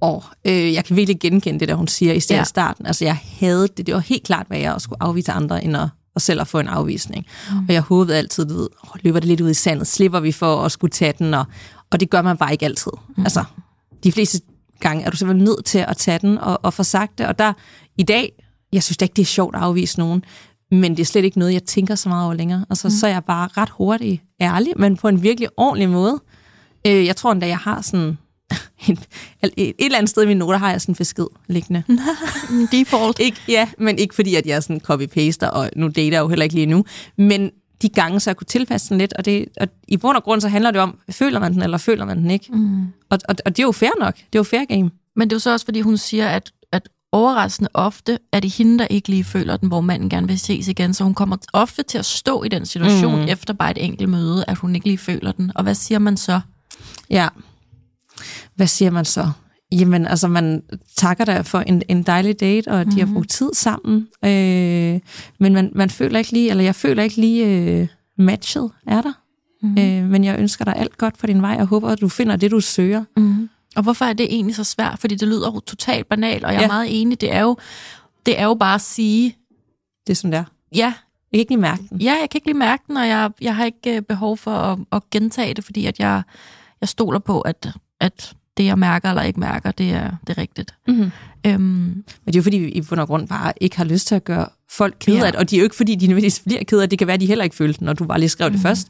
Og 0.00 0.24
øh, 0.44 0.72
jeg 0.72 0.84
kan 0.84 0.96
virkelig 0.96 1.20
genkende 1.20 1.60
det, 1.60 1.68
der 1.68 1.74
hun 1.74 1.88
siger 1.88 2.12
i 2.12 2.20
stedet 2.20 2.38
Ja. 2.38 2.44
starten. 2.44 2.86
Altså, 2.86 3.04
jeg 3.04 3.18
havde 3.40 3.68
det. 3.76 3.86
Det 3.86 3.94
var 3.94 4.00
helt 4.00 4.22
klart 4.24 4.46
værre 4.50 4.74
at 4.74 4.82
skulle 4.82 5.02
afvise 5.02 5.32
andre, 5.32 5.64
end 5.64 5.76
at, 5.76 5.88
at 6.16 6.22
selv 6.22 6.40
at 6.40 6.48
få 6.48 6.58
en 6.58 6.68
afvisning. 6.68 7.26
Mm. 7.50 7.58
Og 7.68 7.74
jeg 7.74 7.82
håbede 7.82 8.16
altid, 8.16 8.44
du 8.46 8.54
ved, 8.54 8.68
oh, 8.82 9.00
løber 9.02 9.20
det 9.20 9.28
lidt 9.28 9.40
ud 9.40 9.50
i 9.50 9.54
sandet, 9.54 9.86
slipper 9.86 10.20
vi 10.20 10.32
for 10.32 10.64
at 10.64 10.72
skulle 10.72 10.90
tage 10.90 11.14
den, 11.18 11.34
og, 11.34 11.44
og 11.90 12.00
det 12.00 12.10
gør 12.10 12.22
man 12.22 12.36
bare 12.36 12.52
ikke 12.52 12.64
altid. 12.64 12.92
Mm. 13.16 13.22
Altså, 13.22 13.44
de 14.04 14.12
fleste 14.12 14.40
gange 14.80 15.04
er 15.04 15.10
du 15.10 15.16
simpelthen 15.16 15.44
nødt 15.44 15.64
til 15.64 15.78
at 15.78 15.96
tage 15.96 16.18
den 16.18 16.38
og, 16.38 16.60
og 16.62 16.74
få 16.74 16.82
sagt 16.82 17.18
det. 17.18 17.26
Og 17.26 17.38
der 17.38 17.52
i 17.98 18.02
dag, 18.02 18.32
jeg 18.72 18.82
synes 18.82 18.96
da 18.96 19.04
ikke, 19.04 19.14
det 19.14 19.22
er 19.22 19.26
sjovt 19.26 19.56
at 19.56 19.62
afvise 19.62 19.98
nogen, 19.98 20.24
men 20.70 20.90
det 20.92 21.00
er 21.00 21.04
slet 21.04 21.24
ikke 21.24 21.38
noget, 21.38 21.52
jeg 21.52 21.62
tænker 21.62 21.94
så 21.94 22.08
meget 22.08 22.24
over 22.24 22.34
længere. 22.34 22.64
Altså, 22.70 22.88
mm. 22.88 22.92
så 22.92 23.06
er 23.06 23.10
jeg 23.10 23.24
bare 23.24 23.48
ret 23.56 23.70
hurtigt 23.70 24.22
ærlig, 24.40 24.72
men 24.76 24.96
på 24.96 25.08
en 25.08 25.22
virkelig 25.22 25.48
ordentlig 25.56 25.88
måde. 25.88 26.20
Øh, 26.86 27.06
jeg 27.06 27.16
tror 27.16 27.32
endda, 27.32 27.46
jeg 27.46 27.58
har 27.58 27.80
sådan... 27.80 28.18
En, 28.88 28.98
et, 29.42 29.52
et 29.56 29.74
eller 29.78 29.98
andet 29.98 30.10
sted 30.10 30.22
i 30.22 30.26
mine 30.26 30.38
noter 30.38 30.58
har 30.58 30.70
jeg 30.70 30.80
sådan 30.80 30.92
en 30.92 30.96
besked 30.96 31.26
liggende. 31.46 31.82
Default. 32.72 33.18
Ikke, 33.18 33.40
ja, 33.48 33.68
men 33.78 33.98
ikke 33.98 34.14
fordi, 34.14 34.34
at 34.34 34.46
jeg 34.46 34.62
sådan 34.62 34.80
copy-paster, 34.90 35.46
og 35.48 35.70
nu 35.76 35.88
dater 35.88 36.12
jeg 36.12 36.20
jo 36.20 36.28
heller 36.28 36.44
ikke 36.44 36.54
lige 36.54 36.66
nu. 36.66 36.84
Men 37.18 37.50
de 37.82 37.88
gange, 37.88 38.20
så 38.20 38.30
jeg 38.30 38.36
kunne 38.36 38.46
tilpasse 38.46 38.88
den 38.88 38.98
lidt, 38.98 39.12
og, 39.12 39.24
det, 39.24 39.48
og 39.60 39.68
i 39.88 39.96
bund 39.96 40.16
og 40.16 40.22
grund, 40.22 40.40
så 40.40 40.48
handler 40.48 40.70
det 40.70 40.80
om, 40.80 40.98
føler 41.10 41.40
man 41.40 41.52
den, 41.52 41.62
eller 41.62 41.78
føler 41.78 42.04
man 42.04 42.18
den 42.18 42.30
ikke? 42.30 42.46
Mm. 42.52 42.82
Og, 43.10 43.18
og, 43.28 43.34
og 43.44 43.56
det 43.56 43.62
er 43.62 43.66
jo 43.66 43.72
fair 43.72 43.90
nok. 44.00 44.14
Det 44.16 44.22
er 44.22 44.38
jo 44.38 44.42
fair 44.42 44.64
game. 44.64 44.90
Men 45.16 45.30
det 45.30 45.32
er 45.32 45.36
jo 45.36 45.40
så 45.40 45.52
også, 45.52 45.64
fordi 45.64 45.80
hun 45.80 45.96
siger, 45.96 46.28
at, 46.28 46.52
at 46.72 46.88
overraskende 47.12 47.70
ofte 47.74 48.18
er 48.32 48.40
det 48.40 48.54
hende, 48.54 48.78
der 48.78 48.86
ikke 48.90 49.08
lige 49.08 49.24
føler 49.24 49.56
den, 49.56 49.68
hvor 49.68 49.80
manden 49.80 50.08
gerne 50.08 50.26
vil 50.26 50.38
ses 50.38 50.68
igen. 50.68 50.94
Så 50.94 51.04
hun 51.04 51.14
kommer 51.14 51.36
ofte 51.52 51.82
til 51.82 51.98
at 51.98 52.06
stå 52.06 52.42
i 52.42 52.48
den 52.48 52.66
situation 52.66 53.20
mm. 53.20 53.28
efter 53.28 53.54
bare 53.54 53.70
et 53.70 53.84
enkelt 53.84 54.08
møde, 54.08 54.44
at 54.48 54.56
hun 54.56 54.74
ikke 54.74 54.86
lige 54.86 54.98
føler 54.98 55.32
den. 55.32 55.52
Og 55.54 55.62
hvad 55.62 55.74
siger 55.74 55.98
man 55.98 56.16
så? 56.16 56.40
Ja. 57.10 57.28
Hvad 58.56 58.66
siger 58.66 58.90
man 58.90 59.04
så? 59.04 59.30
Jamen, 59.72 60.06
altså, 60.06 60.28
man 60.28 60.62
takker 60.96 61.24
der 61.24 61.42
for 61.42 61.58
en, 61.60 61.82
en 61.88 62.02
dejlig 62.02 62.40
date, 62.40 62.68
og 62.68 62.86
de 62.92 63.00
har 63.00 63.12
brugt 63.14 63.30
tid 63.30 63.50
sammen. 63.54 64.08
Øh, 64.24 65.00
men 65.40 65.52
man, 65.54 65.72
man 65.74 65.90
føler 65.90 66.18
ikke 66.18 66.32
lige, 66.32 66.50
eller 66.50 66.64
jeg 66.64 66.74
føler 66.74 67.02
ikke 67.02 67.16
lige 67.16 67.46
øh, 67.46 67.88
matchet 68.18 68.70
er 68.86 69.00
der. 69.02 69.12
Mm. 69.62 69.78
Øh, 69.78 70.10
men 70.10 70.24
jeg 70.24 70.38
ønsker 70.38 70.64
dig 70.64 70.76
alt 70.76 70.98
godt 70.98 71.18
for 71.18 71.26
din 71.26 71.42
vej, 71.42 71.56
og 71.60 71.66
håber, 71.66 71.88
at 71.88 72.00
du 72.00 72.08
finder 72.08 72.36
det, 72.36 72.50
du 72.50 72.60
søger. 72.60 73.04
Mm. 73.16 73.48
Og 73.76 73.82
hvorfor 73.82 74.04
er 74.04 74.12
det 74.12 74.26
egentlig 74.34 74.56
så 74.56 74.64
svært? 74.64 74.98
Fordi 74.98 75.14
det 75.14 75.28
lyder 75.28 75.52
jo 75.54 75.60
totalt 75.60 76.08
banalt, 76.08 76.44
og 76.44 76.52
jeg 76.52 76.58
er 76.58 76.62
Ja. 76.62 76.66
meget 76.68 77.00
enig. 77.00 77.20
Det 77.20 77.32
er, 77.32 77.40
jo, 77.40 77.56
det 78.26 78.40
er 78.40 78.44
jo 78.44 78.54
bare 78.54 78.74
at 78.74 78.80
sige, 78.80 79.36
Det 80.06 80.12
er 80.12 80.16
sådan 80.16 80.32
der. 80.32 80.44
ja, 80.74 80.84
Jeg 80.84 80.94
kan 81.32 81.40
ikke 81.40 81.50
lige 81.50 81.60
mærke 81.60 81.82
den. 81.90 82.00
ja, 82.00 82.10
jeg 82.20 82.30
kan 82.30 82.38
ikke 82.38 82.46
lige 82.46 82.58
mærke 82.58 82.82
den, 82.88 82.96
og 82.96 83.08
jeg, 83.08 83.30
jeg 83.40 83.56
har 83.56 83.64
ikke 83.64 83.96
øh, 83.96 84.02
behov 84.02 84.36
for 84.36 84.50
at, 84.50 84.78
at 84.92 85.02
gentage 85.10 85.54
det, 85.54 85.64
fordi 85.64 85.86
at 85.86 85.98
jeg, 85.98 86.22
jeg 86.80 86.88
stoler 86.88 87.18
på, 87.18 87.40
at, 87.40 87.68
at 88.00 88.34
det, 88.62 88.68
jeg 88.68 88.78
mærker 88.78 89.08
eller 89.08 89.22
ikke 89.22 89.40
mærker, 89.40 89.70
det 89.70 89.90
er, 89.90 90.10
det 90.26 90.38
er 90.38 90.40
rigtigt. 90.40 90.74
Mm-hmm. 90.88 91.10
Øhm, 91.46 91.62
Men 91.62 92.04
det 92.26 92.34
er 92.36 92.38
jo 92.38 92.42
fordi, 92.42 92.56
vi 92.56 92.68
i 92.68 92.80
bund 92.80 93.00
og 93.00 93.06
grund 93.06 93.28
bare 93.28 93.52
ikke 93.60 93.76
har 93.76 93.84
lyst 93.84 94.06
til 94.06 94.14
at 94.14 94.24
gøre 94.24 94.46
folk 94.70 94.94
ked 95.00 95.14
Ja. 95.14 95.26
af 95.26 95.32
det. 95.32 95.38
Og 95.38 95.50
det 95.50 95.56
er 95.56 95.60
jo 95.60 95.64
ikke 95.64 95.76
fordi, 95.76 95.94
de 95.94 96.06
nødvendigvis 96.06 96.42
bliver 96.46 96.64
ked 96.64 96.78
af 96.78 96.82
det. 96.82 96.90
Det 96.90 96.98
kan 96.98 97.08
være, 97.08 97.16
de 97.16 97.26
heller 97.26 97.44
ikke 97.44 97.56
følte 97.56 97.84
når 97.84 97.92
du 97.92 98.04
bare 98.04 98.18
lige 98.18 98.28
skrev 98.28 98.50
det 98.50 98.60
først. 98.60 98.88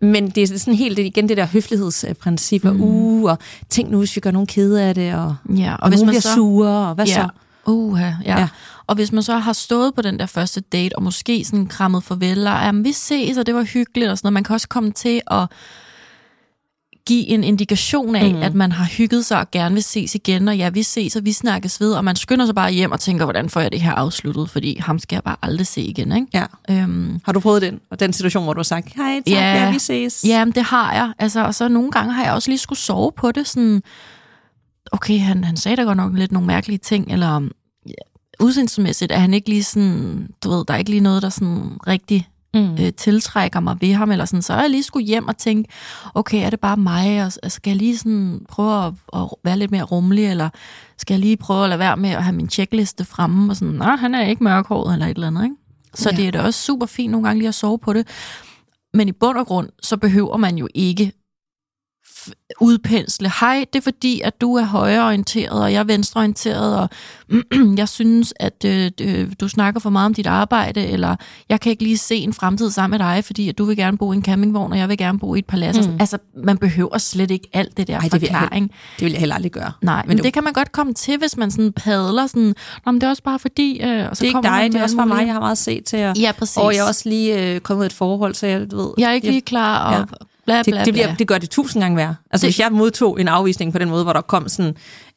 Men 0.00 0.30
det 0.30 0.42
er 0.42 0.58
sådan 0.58 0.74
helt 0.74 0.96
det, 0.96 1.02
igen 1.04 1.28
det 1.28 1.36
der 1.36 1.46
høflighedsprincip. 1.46 2.64
Og, 2.64 2.76
uh, 2.80 3.30
og 3.30 3.38
tænk 3.68 3.90
nu, 3.90 3.98
hvis 3.98 4.16
vi 4.16 4.20
gør 4.20 4.30
nogen 4.30 4.46
kede 4.46 4.82
af 4.82 4.94
det. 4.94 5.14
Og, 5.14 5.34
ja, 5.56 5.72
og, 5.74 5.78
og 5.82 5.88
hvis 5.88 5.98
nogen 6.00 6.08
bliver 6.10 6.20
så... 6.20 6.34
sure. 6.34 6.88
Og 6.88 6.94
hvad 6.94 7.06
ja, 7.06 7.12
så? 7.14 7.28
Uh, 7.66 8.00
ja. 8.00 8.14
ja. 8.24 8.38
Ja. 8.38 8.48
Og 8.86 8.94
hvis 8.94 9.12
man 9.12 9.22
så 9.22 9.38
har 9.38 9.52
stået 9.52 9.94
på 9.94 10.02
den 10.02 10.18
der 10.18 10.26
første 10.26 10.60
date, 10.60 10.96
og 10.96 11.02
måske 11.02 11.44
sådan 11.44 11.66
krammet 11.66 12.04
farvel, 12.04 12.46
og 12.46 12.52
jamen, 12.52 12.84
vi 12.84 12.92
ses, 12.92 13.36
og 13.36 13.46
det 13.46 13.54
var 13.54 13.62
hyggeligt 13.62 14.10
og 14.10 14.18
sådan 14.18 14.26
noget, 14.26 14.32
man 14.32 14.44
kan 14.44 14.54
også 14.54 14.68
komme 14.68 14.90
til 14.92 15.20
at 15.30 15.46
give 17.10 17.28
en 17.28 17.44
indikation 17.44 18.16
af, 18.16 18.34
mm. 18.34 18.42
at 18.42 18.54
man 18.54 18.72
har 18.72 18.84
hygget 18.84 19.24
sig 19.26 19.38
og 19.40 19.50
gerne 19.50 19.74
vil 19.74 19.82
ses 19.82 20.14
igen, 20.14 20.48
og 20.48 20.56
ja, 20.56 20.68
vi 20.68 20.82
ses, 20.82 21.16
og 21.16 21.24
vi 21.24 21.32
snakkes 21.32 21.80
ved, 21.80 21.92
og 21.92 22.04
man 22.04 22.16
skynder 22.16 22.46
sig 22.46 22.54
bare 22.54 22.72
hjem 22.72 22.90
og 22.92 23.00
tænker, 23.00 23.24
hvordan 23.24 23.48
får 23.50 23.60
jeg 23.60 23.72
det 23.72 23.80
her 23.80 23.92
afsluttet, 23.92 24.50
fordi 24.50 24.76
ham 24.78 24.98
skal 24.98 25.16
jeg 25.16 25.22
bare 25.22 25.36
aldrig 25.42 25.66
se 25.66 25.82
igen, 25.82 26.12
ikke? 26.12 26.26
Ja. 26.34 26.44
Øhm, 26.70 27.20
Har 27.24 27.32
du 27.32 27.40
prøvet 27.40 27.62
den, 27.62 27.80
og 27.90 28.00
den 28.00 28.12
situation, 28.12 28.44
hvor 28.44 28.54
du 28.54 28.58
har 28.58 28.64
sagt, 28.64 28.94
hej, 28.96 29.14
tak, 29.16 29.22
Ja. 29.26 29.64
ja, 29.64 29.72
vi 29.72 29.78
ses? 29.78 30.24
Ja, 30.26 30.44
det 30.54 30.62
har 30.62 30.92
jeg. 30.94 31.12
Altså, 31.18 31.44
og 31.44 31.54
så 31.54 31.68
nogle 31.68 31.90
gange 31.90 32.12
har 32.12 32.24
jeg 32.24 32.32
også 32.32 32.50
lige 32.50 32.58
skulle 32.58 32.78
sove 32.78 33.12
på 33.16 33.32
det. 33.32 33.48
Sådan, 33.48 33.82
okay, 34.92 35.18
han, 35.20 35.44
han 35.44 35.56
sagde 35.56 35.76
da 35.76 35.82
godt 35.82 35.96
nok 35.96 36.14
lidt 36.14 36.32
nogle 36.32 36.46
mærkelige 36.46 36.78
ting, 36.78 37.12
eller 37.12 37.40
ja, 37.86 37.92
udseendsmæssigt 38.40 39.12
er 39.12 39.18
han 39.18 39.34
ikke 39.34 39.48
lige 39.48 39.64
sådan, 39.64 40.28
du 40.44 40.50
ved, 40.50 40.64
der 40.68 40.74
er 40.74 40.78
ikke 40.78 40.90
lige 40.90 41.00
noget, 41.00 41.22
der 41.22 41.28
sådan 41.28 41.78
rigtig 41.86 42.28
Mm. 42.54 42.72
øh, 42.80 42.92
tiltrækker 42.92 43.60
mig 43.60 43.76
ved 43.80 43.94
ham, 43.94 44.10
eller 44.10 44.24
sådan, 44.24 44.42
så 44.42 44.54
jeg 44.54 44.70
lige 44.70 44.82
skulle 44.82 45.06
hjem 45.06 45.28
og 45.28 45.36
tænke, 45.36 45.70
okay, 46.14 46.46
er 46.46 46.50
det 46.50 46.60
bare 46.60 46.76
mig, 46.76 47.24
og 47.26 47.32
og 47.42 47.52
skal 47.52 47.70
jeg 47.70 47.76
lige 47.76 47.98
sådan 47.98 48.40
prøve 48.48 48.86
at, 48.86 48.92
at 49.14 49.28
være 49.44 49.58
lidt 49.58 49.70
mere 49.70 49.82
rummelig, 49.82 50.24
eller 50.26 50.48
skal 50.98 51.14
jeg 51.14 51.20
lige 51.20 51.36
prøve 51.36 51.62
at 51.64 51.68
lade 51.68 51.78
være 51.78 51.96
med 51.96 52.10
at 52.10 52.24
have 52.24 52.36
min 52.36 52.48
checkliste 52.50 53.04
fremme, 53.04 53.52
og 53.52 53.56
sådan, 53.56 53.74
nej, 53.74 53.96
han 53.96 54.14
er 54.14 54.26
ikke 54.26 54.44
mørkhåret, 54.44 54.92
eller 54.92 55.06
et 55.06 55.14
eller 55.14 55.26
andet, 55.26 55.44
ikke? 55.44 55.56
Så 55.94 56.10
Ja. 56.12 56.16
det 56.16 56.26
er 56.26 56.30
da 56.30 56.42
også 56.42 56.60
super 56.62 56.86
fint 56.86 57.10
nogle 57.10 57.26
gange 57.26 57.38
lige 57.40 57.48
at 57.48 57.54
sove 57.54 57.78
på 57.78 57.92
det. 57.92 58.06
Men 58.94 59.08
i 59.08 59.12
bund 59.12 59.38
og 59.38 59.46
grund, 59.46 59.68
så 59.82 59.96
behøver 59.96 60.36
man 60.36 60.56
jo 60.58 60.68
ikke 60.74 61.12
udpensle, 62.60 63.30
hej, 63.40 63.64
det 63.72 63.78
er 63.78 63.82
fordi, 63.82 64.20
at 64.20 64.40
du 64.40 64.54
er 64.56 64.64
højreorienteret, 64.64 65.62
og 65.62 65.72
jeg 65.72 65.78
er 65.80 65.84
venstreorienteret, 65.84 66.76
og 66.78 66.88
jeg 67.80 67.88
synes, 67.88 68.34
at 68.40 68.64
øh, 68.66 68.90
øh, 69.00 69.32
du 69.40 69.48
snakker 69.48 69.80
for 69.80 69.90
meget 69.90 70.06
om 70.06 70.14
dit 70.14 70.26
arbejde, 70.26 70.86
eller 70.86 71.16
jeg 71.48 71.60
kan 71.60 71.70
ikke 71.70 71.82
lige 71.82 71.98
se 71.98 72.16
en 72.16 72.32
fremtid 72.32 72.70
sammen 72.70 72.98
med 72.98 73.06
dig, 73.06 73.24
fordi 73.24 73.48
at 73.48 73.58
du 73.58 73.64
vil 73.64 73.76
gerne 73.76 73.98
bo 73.98 74.12
i 74.12 74.16
en 74.16 74.22
campingvogn, 74.24 74.72
og 74.72 74.78
jeg 74.78 74.88
vil 74.88 74.98
gerne 74.98 75.18
bo 75.18 75.34
i 75.34 75.38
et 75.38 75.46
palads. 75.46 75.88
Mm. 75.88 75.96
Altså, 76.00 76.18
man 76.44 76.58
behøver 76.58 76.98
slet 76.98 77.30
ikke 77.30 77.48
alt 77.52 77.76
det 77.76 77.88
der 77.88 77.94
Ej, 77.94 78.00
det 78.00 78.12
vil 78.12 78.20
jeg 78.22 78.38
forklaring. 78.40 78.70
Det 78.98 79.04
vil 79.04 79.10
jeg 79.12 79.18
heller 79.20 79.34
aldrig 79.34 79.52
gøre. 79.52 79.72
Nej, 79.82 80.02
men, 80.02 80.08
Men 80.08 80.16
du- 80.16 80.22
det 80.22 80.32
kan 80.32 80.44
man 80.44 80.52
godt 80.52 80.72
komme 80.72 80.94
til, 80.94 81.18
hvis 81.18 81.36
man 81.36 81.50
sådan 81.50 81.72
padler 81.72 82.26
sådan, 82.26 82.54
Nå, 82.86 82.92
men 82.92 83.00
det 83.00 83.06
er 83.06 83.10
også 83.10 83.22
bare 83.22 83.38
fordi... 83.38 83.80
Øh, 83.82 84.08
og 84.10 84.16
så 84.16 84.20
Det 84.24 84.32
er 84.32 84.36
ikke 84.38 84.48
dig, 84.48 84.72
det 84.72 84.78
er 84.78 84.82
også 84.82 84.96
for 84.96 85.04
mig, 85.04 85.26
jeg 85.26 85.32
har 85.32 85.40
meget 85.40 85.58
set 85.58 85.84
til. 85.84 86.04
Og, 86.06 86.16
Ja, 86.16 86.32
præcis. 86.38 86.56
og 86.56 86.74
jeg 86.74 86.80
er 86.80 86.88
også 86.88 87.08
lige 87.08 87.54
øh, 87.54 87.60
kommet 87.60 87.84
i 87.84 87.86
et 87.86 87.92
forhold, 87.92 88.34
så 88.34 88.46
jeg 88.46 88.60
ved... 88.60 88.90
Jeg 88.98 89.08
er 89.10 89.12
ikke 89.14 89.30
lige 89.30 89.40
klar, 89.40 89.86
og 89.86 89.92
Ja. 89.98 90.04
Bla, 90.50 90.62
bla, 90.62 90.78
det, 90.78 90.86
det, 90.86 90.94
bliver, 90.94 91.14
det 91.14 91.28
gør 91.28 91.38
det 91.38 91.50
tusind 91.50 91.82
gange 91.82 91.96
værre. 91.96 92.14
Altså, 92.30 92.46
Det- 92.46 92.54
hvis 92.54 92.60
jeg 92.60 92.72
modtog 92.72 93.20
en 93.20 93.28
afvisning 93.28 93.72
på 93.72 93.78
den 93.78 93.88
måde, 93.88 94.02
hvor 94.04 94.12
der 94.12 94.20
kom 94.20 94.48
sådan 94.48 94.74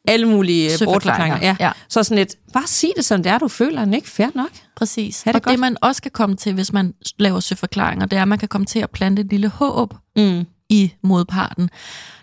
alle 0.08 0.28
mulige 0.28 0.64
øh, 0.72 0.78
bortforklaringer, 0.84 1.38
ja, 1.42 1.56
ja. 1.60 1.72
så 1.88 2.02
sådan 2.02 2.18
et, 2.22 2.34
bare 2.52 2.66
sig 2.66 2.90
det 2.96 3.04
som 3.04 3.22
det 3.22 3.32
er, 3.32 3.38
du 3.38 3.48
føler 3.48 3.84
den 3.84 3.94
ikke 3.94 4.10
fair 4.10 4.28
nok. 4.34 4.50
Præcis. 4.76 5.22
Det 5.26 5.34
og 5.36 5.42
godt. 5.42 5.52
det 5.52 5.60
man 5.60 5.76
også 5.80 6.02
kan 6.02 6.10
komme 6.10 6.36
til, 6.36 6.54
hvis 6.54 6.72
man 6.72 6.94
laver 7.18 7.40
søforklaringer, 7.40 8.06
det 8.06 8.16
er, 8.18 8.22
at 8.22 8.28
man 8.28 8.38
kan 8.38 8.48
komme 8.48 8.64
til 8.66 8.78
at 8.78 8.90
plante 8.90 9.22
et 9.22 9.30
lille 9.30 9.48
håb 9.48 9.94
Mm. 10.16 10.44
i 10.68 10.92
modparten. 11.02 11.70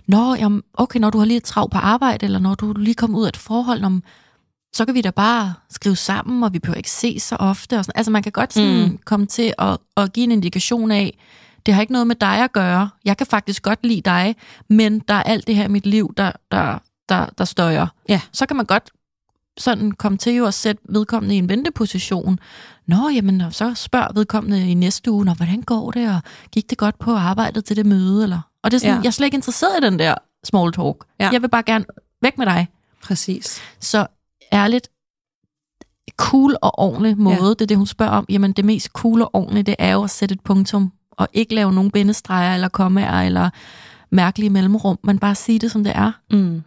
Nå, 0.08 0.36
jamen, 0.36 0.62
okay, 0.74 1.00
når 1.00 1.10
du 1.10 1.18
har 1.18 1.25
lige 1.25 1.38
et 1.38 1.44
trav 1.44 1.70
på 1.70 1.77
arbejde, 1.77 2.25
eller 2.25 2.39
når 2.39 2.56
du 2.56 2.74
lige 2.74 2.96
kommer 2.96 3.20
ud 3.20 3.24
af 3.25 3.30
et 3.30 3.38
forhold, 3.38 3.84
om, 3.84 4.03
så 4.75 4.86
kan 4.86 4.96
vi 4.96 5.01
da 5.01 5.10
bare 5.10 5.53
skrive 5.70 5.96
sammen, 5.96 6.44
og 6.44 6.53
vi 6.53 6.60
behøver 6.60 6.77
ikke 6.77 6.91
se 6.91 7.20
så 7.20 7.36
ofte. 7.36 7.77
Og 7.77 7.86
sådan. 7.86 7.98
Altså 7.98 8.12
man 8.12 8.24
kan 8.24 8.32
godt 8.32 8.53
sådan 8.53 8.86
mm. 8.86 8.98
komme 9.06 9.25
til 9.25 9.53
at, 9.58 9.77
at 9.98 10.13
give 10.13 10.24
en 10.24 10.32
indikation 10.32 10.91
af, 10.91 11.18
det 11.65 11.74
har 11.74 11.82
ikke 11.82 11.94
noget 11.94 12.08
med 12.08 12.15
dig 12.15 12.44
at 12.44 12.51
gøre. 12.51 12.89
Jeg 13.06 13.18
kan 13.18 13.27
faktisk 13.27 13.63
godt 13.63 13.80
lide 13.86 14.01
dig, 14.01 14.36
men 14.70 15.00
der 15.00 15.13
er 15.13 15.24
alt 15.24 15.48
det 15.48 15.56
her 15.56 15.63
i 15.65 15.68
mit 15.68 15.86
liv, 15.86 16.13
der, 16.18 16.32
der, 16.51 16.80
der, 17.10 17.25
der 17.38 17.46
støjer. 17.46 17.88
Ja. 18.10 18.22
Så 18.32 18.46
kan 18.46 18.58
man 18.58 18.65
godt 18.65 18.89
sådan 19.58 19.91
komme 19.91 20.18
til 20.18 20.34
jo 20.34 20.46
at 20.46 20.53
sætte 20.53 20.82
vedkommende 20.89 21.36
i 21.36 21.38
en 21.38 21.50
venteposition. 21.50 22.39
Nå, 22.88 23.10
jamen, 23.10 23.44
så 23.51 23.74
spørger 23.74 24.08
vedkommende 24.13 24.70
i 24.72 24.74
næste 24.74 25.12
uge, 25.12 25.25
Nå, 25.25 25.34
hvordan 25.34 25.62
går 25.62 25.91
det, 25.91 26.10
og 26.15 26.20
gik 26.51 26.70
det 26.70 26.77
godt 26.77 27.00
på 27.00 27.15
arbejdet 27.15 27.65
til 27.65 27.75
det 27.75 27.86
møde? 27.86 28.24
Eller? 28.24 28.39
Og 28.63 28.72
det 28.72 28.77
er 28.77 28.80
sådan, 28.80 28.96
Ja. 28.96 29.00
jeg 29.01 29.08
er 29.08 29.12
slet 29.12 29.25
ikke 29.25 29.36
interesseret 29.36 29.84
i 29.84 29.86
den 29.86 30.00
der 30.00 30.15
small 30.44 30.72
talk. 30.74 31.06
Ja. 31.20 31.30
Jeg 31.34 31.41
vil 31.41 31.48
bare 31.50 31.63
gerne 31.63 31.86
væk 32.22 32.38
med 32.38 32.46
dig. 32.46 32.68
Præcis. 33.03 33.62
Så 33.80 34.08
ærligt, 34.53 34.88
cool 36.18 36.56
og 36.62 36.80
ordentlig 36.80 37.18
måde, 37.18 37.36
ja. 37.44 37.50
det 37.50 37.62
er 37.62 37.65
det, 37.65 37.77
hun 37.77 37.88
spørger 37.88 38.12
om. 38.12 38.25
Jamen, 38.30 38.51
det 38.51 38.65
mest 38.65 38.88
cool 38.88 39.22
og 39.22 39.30
ordentlige, 39.36 39.63
det 39.63 39.75
er 39.80 39.91
jo 39.94 40.03
at 40.03 40.10
sætte 40.10 40.34
et 40.34 40.41
punktum, 40.41 40.91
og 41.12 41.27
ikke 41.34 41.56
lave 41.56 41.74
nogen 41.74 41.91
bindestreger, 41.91 42.53
eller 42.53 42.68
kommaer, 42.68 43.22
eller 43.22 43.50
mærkelige 44.12 44.50
mellemrum, 44.50 45.00
men 45.03 45.20
bare 45.20 45.36
sige 45.36 45.60
det, 45.60 45.72
som 45.72 45.84
det 45.84 45.94
er. 45.96 46.12
Mm. 46.32 46.62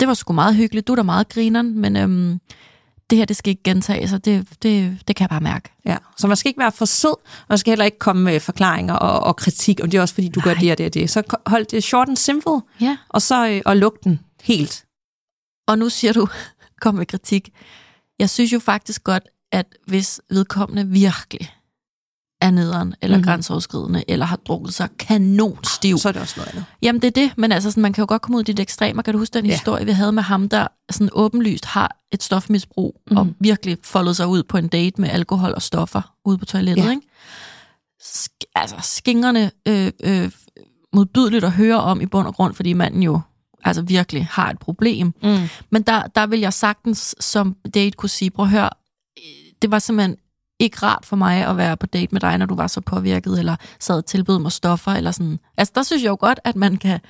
Det 0.00 0.08
var 0.08 0.14
sgu 0.14 0.32
meget 0.32 0.56
hyggeligt, 0.56 0.86
du 0.86 0.92
er 0.92 0.96
da 0.96 1.02
meget 1.02 1.28
grineren, 1.28 1.78
men 1.78 1.96
øhm, 1.96 2.40
det 3.10 3.18
her, 3.18 3.24
det 3.24 3.36
skal 3.36 3.50
ikke 3.50 3.62
gentage 3.62 4.08
sig, 4.08 4.24
det, 4.24 4.46
det, 4.62 4.98
det 5.08 5.16
kan 5.16 5.22
jeg 5.24 5.28
bare 5.30 5.40
mærke. 5.40 5.72
Ja. 5.84 5.96
Så 6.16 6.26
man 6.26 6.36
skal 6.36 6.48
ikke 6.48 6.60
være 6.60 6.72
for 6.72 6.84
sød, 6.84 7.10
og 7.10 7.46
man 7.48 7.58
skal 7.58 7.70
heller 7.70 7.84
ikke 7.84 7.98
komme 7.98 8.22
med 8.22 8.40
forklaringer 8.40 8.94
og, 8.94 9.20
og 9.20 9.36
kritik, 9.36 9.80
om 9.82 9.90
det 9.90 9.98
er 9.98 10.02
også 10.02 10.14
fordi, 10.14 10.28
du 10.28 10.40
gør 10.40 10.52
Nej. 10.54 10.60
det 10.60 10.72
og 10.72 10.78
det 10.78 10.86
og 10.86 10.94
det. 10.94 11.10
Så 11.10 11.22
hold 11.46 11.66
det 11.66 11.84
short 11.84 12.08
and 12.08 12.16
simple, 12.16 12.60
Ja. 12.80 12.96
og 13.08 13.22
så 13.22 13.48
øh, 13.48 13.62
og 13.64 13.76
luk 13.76 14.04
den 14.04 14.20
helt. 14.42 14.84
Og 15.68 15.78
nu 15.78 15.88
siger 15.88 16.12
du, 16.12 16.28
kom 16.82 16.94
med 16.94 17.06
kritik. 17.06 17.50
Jeg 18.18 18.30
synes 18.30 18.52
jo 18.52 18.58
faktisk 18.58 19.04
godt, 19.04 19.22
at 19.52 19.66
hvis 19.86 20.20
vedkommende 20.30 20.86
virkelig 20.88 21.50
er 22.40 22.50
nederen, 22.50 22.94
eller 23.02 23.16
mm. 23.16 23.22
grænseoverskridende, 23.24 24.04
eller 24.08 24.26
har 24.26 24.36
drukket 24.36 24.74
sig 24.74 24.88
kanonstiv, 24.98 25.98
Så 25.98 26.08
er 26.08 26.12
det 26.12 26.22
også 26.22 26.34
noget 26.36 26.48
andet. 26.50 26.64
Jamen, 26.82 27.02
det 27.02 27.08
er 27.08 27.22
det, 27.22 27.32
men 27.38 27.52
altså, 27.52 27.70
sådan, 27.70 27.82
man 27.82 27.92
kan 27.92 28.02
jo 28.02 28.06
godt 28.08 28.22
komme 28.22 28.38
ud 28.38 28.48
i 28.48 28.52
de 28.52 28.62
ekstremer. 28.62 29.02
Kan 29.02 29.12
du 29.14 29.18
huske 29.18 29.34
den 29.34 29.46
Ja. 29.46 29.52
historie, 29.52 29.84
vi 29.84 29.92
havde 29.92 30.12
med 30.12 30.22
ham, 30.22 30.48
der 30.48 30.66
sådan 30.90 31.08
åbenlyst 31.12 31.64
har 31.64 31.96
et 32.12 32.22
stofmisbrug, 32.22 33.00
mm. 33.10 33.16
og 33.16 33.28
virkelig 33.40 33.78
foldet 33.82 34.16
sig 34.16 34.26
ud 34.26 34.42
på 34.42 34.56
en 34.58 34.68
date 34.68 35.00
med 35.00 35.08
alkohol 35.08 35.52
og 35.54 35.62
stoffer 35.62 36.12
ude 36.24 36.38
på 36.38 36.44
toilettet, 36.44 36.84
Ja. 36.84 36.90
ikke? 36.90 37.02
Sk- 38.02 38.52
altså, 38.54 38.76
skingerne 38.82 39.50
øh, 39.68 39.92
øh, 40.04 40.30
modbydeligt 40.92 41.44
at 41.44 41.52
høre 41.52 41.80
om 41.80 42.00
i 42.00 42.06
bund 42.06 42.26
og 42.26 42.34
grund, 42.34 42.54
fordi 42.54 42.72
manden 42.72 43.02
jo 43.02 43.20
altså 43.64 43.82
virkelig 43.82 44.28
har 44.30 44.50
et 44.50 44.58
problem. 44.58 45.14
Mm. 45.22 45.38
Men 45.70 45.82
der, 45.82 46.02
der 46.06 46.26
vil 46.26 46.40
jeg 46.40 46.52
sagtens 46.52 47.14
som 47.20 47.56
date 47.74 47.90
kunne 47.96 48.08
sige, 48.08 48.30
prøv 48.30 48.44
at 48.44 48.50
høre, 48.50 48.70
det 49.62 49.70
var 49.70 49.78
simpelthen 49.78 50.16
ikke 50.58 50.76
rart 50.82 51.06
for 51.06 51.16
mig 51.16 51.46
at 51.46 51.56
være 51.56 51.76
på 51.76 51.86
date 51.86 52.08
med 52.12 52.20
dig, 52.20 52.38
når 52.38 52.46
du 52.46 52.54
var 52.54 52.66
så 52.66 52.80
påvirket, 52.80 53.38
eller 53.38 53.56
sad 53.80 53.96
og 53.96 54.06
tilbød 54.06 54.38
mig 54.38 54.52
stoffer, 54.52 54.92
eller 54.92 55.10
sådan. 55.10 55.38
Altså, 55.56 55.72
der 55.74 55.82
synes 55.82 56.02
jeg 56.02 56.10
jo 56.10 56.16
godt, 56.20 56.40
at 56.44 56.56
man 56.56 56.76
kan, 56.76 57.00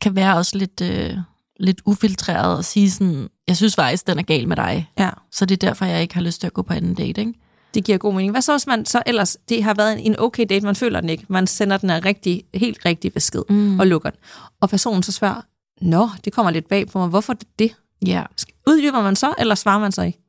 kan 0.00 0.16
være 0.16 0.36
også 0.36 0.58
lidt, 0.58 0.80
øh, 0.80 1.16
lidt 1.60 1.80
ufiltreret 1.86 2.56
og 2.56 2.64
sige 2.64 2.90
sådan, 2.90 3.28
jeg 3.48 3.56
synes 3.56 3.74
faktisk, 3.74 4.06
den 4.06 4.18
er 4.18 4.22
gal 4.22 4.48
med 4.48 4.56
dig. 4.56 4.90
Ja. 4.98 5.10
Så 5.32 5.46
det 5.46 5.62
er 5.62 5.68
derfor, 5.68 5.84
jeg 5.84 6.02
ikke 6.02 6.14
har 6.14 6.22
lyst 6.22 6.40
til 6.40 6.46
at 6.46 6.52
gå 6.52 6.62
på 6.62 6.72
anden 6.72 6.94
date, 6.94 7.20
ikke? 7.20 7.34
Det 7.74 7.84
giver 7.84 7.98
god 7.98 8.14
mening. 8.14 8.30
Hvad 8.30 8.42
så, 8.42 8.52
hvis 8.52 8.66
man 8.66 8.86
så 8.86 9.02
ellers, 9.06 9.36
det 9.48 9.64
har 9.64 9.74
været 9.74 10.06
en 10.06 10.18
okay 10.18 10.46
date, 10.48 10.64
man 10.64 10.76
føler 10.76 11.00
den 11.00 11.10
ikke, 11.10 11.24
man 11.28 11.46
sender 11.46 11.76
den 11.76 11.90
af 11.90 12.04
rigtig, 12.04 12.44
helt 12.54 12.78
rigtig 12.84 13.12
besked 13.12 13.42
mm. 13.48 13.80
og 13.80 13.86
lukker 13.86 14.10
den. 14.10 14.18
Og 14.60 14.70
personen 14.70 15.02
så 15.02 15.12
spørger, 15.12 15.40
nå, 15.80 16.08
det 16.24 16.32
kommer 16.32 16.50
lidt 16.50 16.68
bag 16.68 16.88
på 16.88 16.98
mig, 16.98 17.08
hvorfor 17.08 17.32
det? 17.32 17.48
det? 17.58 17.74
Ja. 18.06 18.24
Uddyber 18.66 19.02
man 19.02 19.16
så, 19.16 19.34
eller 19.38 19.54
svarer 19.54 19.78
man 19.78 19.92
så 19.92 20.02
ikke? 20.02 20.25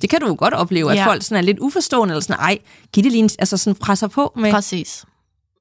Det 0.00 0.10
kan 0.10 0.20
du 0.20 0.26
jo 0.26 0.34
godt 0.38 0.54
opleve, 0.54 0.90
at 0.92 0.96
Ja. 0.96 1.06
folk 1.06 1.22
sådan 1.22 1.36
er 1.44 1.46
lidt 1.46 1.58
uforstående, 1.58 2.12
eller 2.12 2.22
sådan, 2.22 2.40
ej, 2.40 2.58
giv 2.92 3.04
det 3.04 3.12
lige 3.12 3.22
en, 3.22 3.30
altså 3.38 3.56
sådan 3.56 3.74
presser 3.74 4.08
på 4.08 4.32
med, 4.36 4.52
Præcis. 4.52 5.04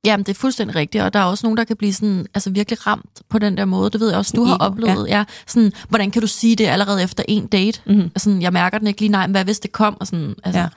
Jamen, 0.05 0.23
det 0.25 0.29
er 0.31 0.35
fuldstændig 0.35 0.75
rigtigt, 0.75 1.03
og 1.03 1.13
der 1.13 1.19
er 1.19 1.23
også 1.23 1.45
nogen, 1.45 1.57
der 1.57 1.63
kan 1.63 1.75
blive 1.77 1.93
sådan, 1.93 2.25
altså 2.33 2.49
virkelig 2.49 2.87
ramt 2.87 3.21
på 3.29 3.39
den 3.39 3.57
der 3.57 3.65
måde. 3.65 3.89
Det 3.89 3.99
ved 3.99 4.09
jeg 4.09 4.17
også, 4.17 4.33
du 4.35 4.43
har 4.43 4.55
ego, 4.55 4.63
oplevet. 4.65 5.07
Ja. 5.07 5.17
ja. 5.17 5.23
Sådan, 5.47 5.71
hvordan 5.89 6.11
kan 6.11 6.21
du 6.21 6.27
sige 6.27 6.55
det 6.55 6.67
allerede 6.67 7.03
efter 7.03 7.23
en 7.27 7.47
date? 7.47 7.81
Mm-hmm. 7.85 8.11
Sådan, 8.17 8.41
jeg 8.41 8.53
mærker 8.53 8.77
den 8.77 8.87
ikke 8.87 8.99
lige, 9.01 9.09
nej, 9.09 9.27
men 9.27 9.31
hvad 9.31 9.43
hvis 9.43 9.59
det 9.59 9.71
kom? 9.71 9.97
Og 9.99 10.07
sådan, 10.07 10.35
altså, 10.43 10.67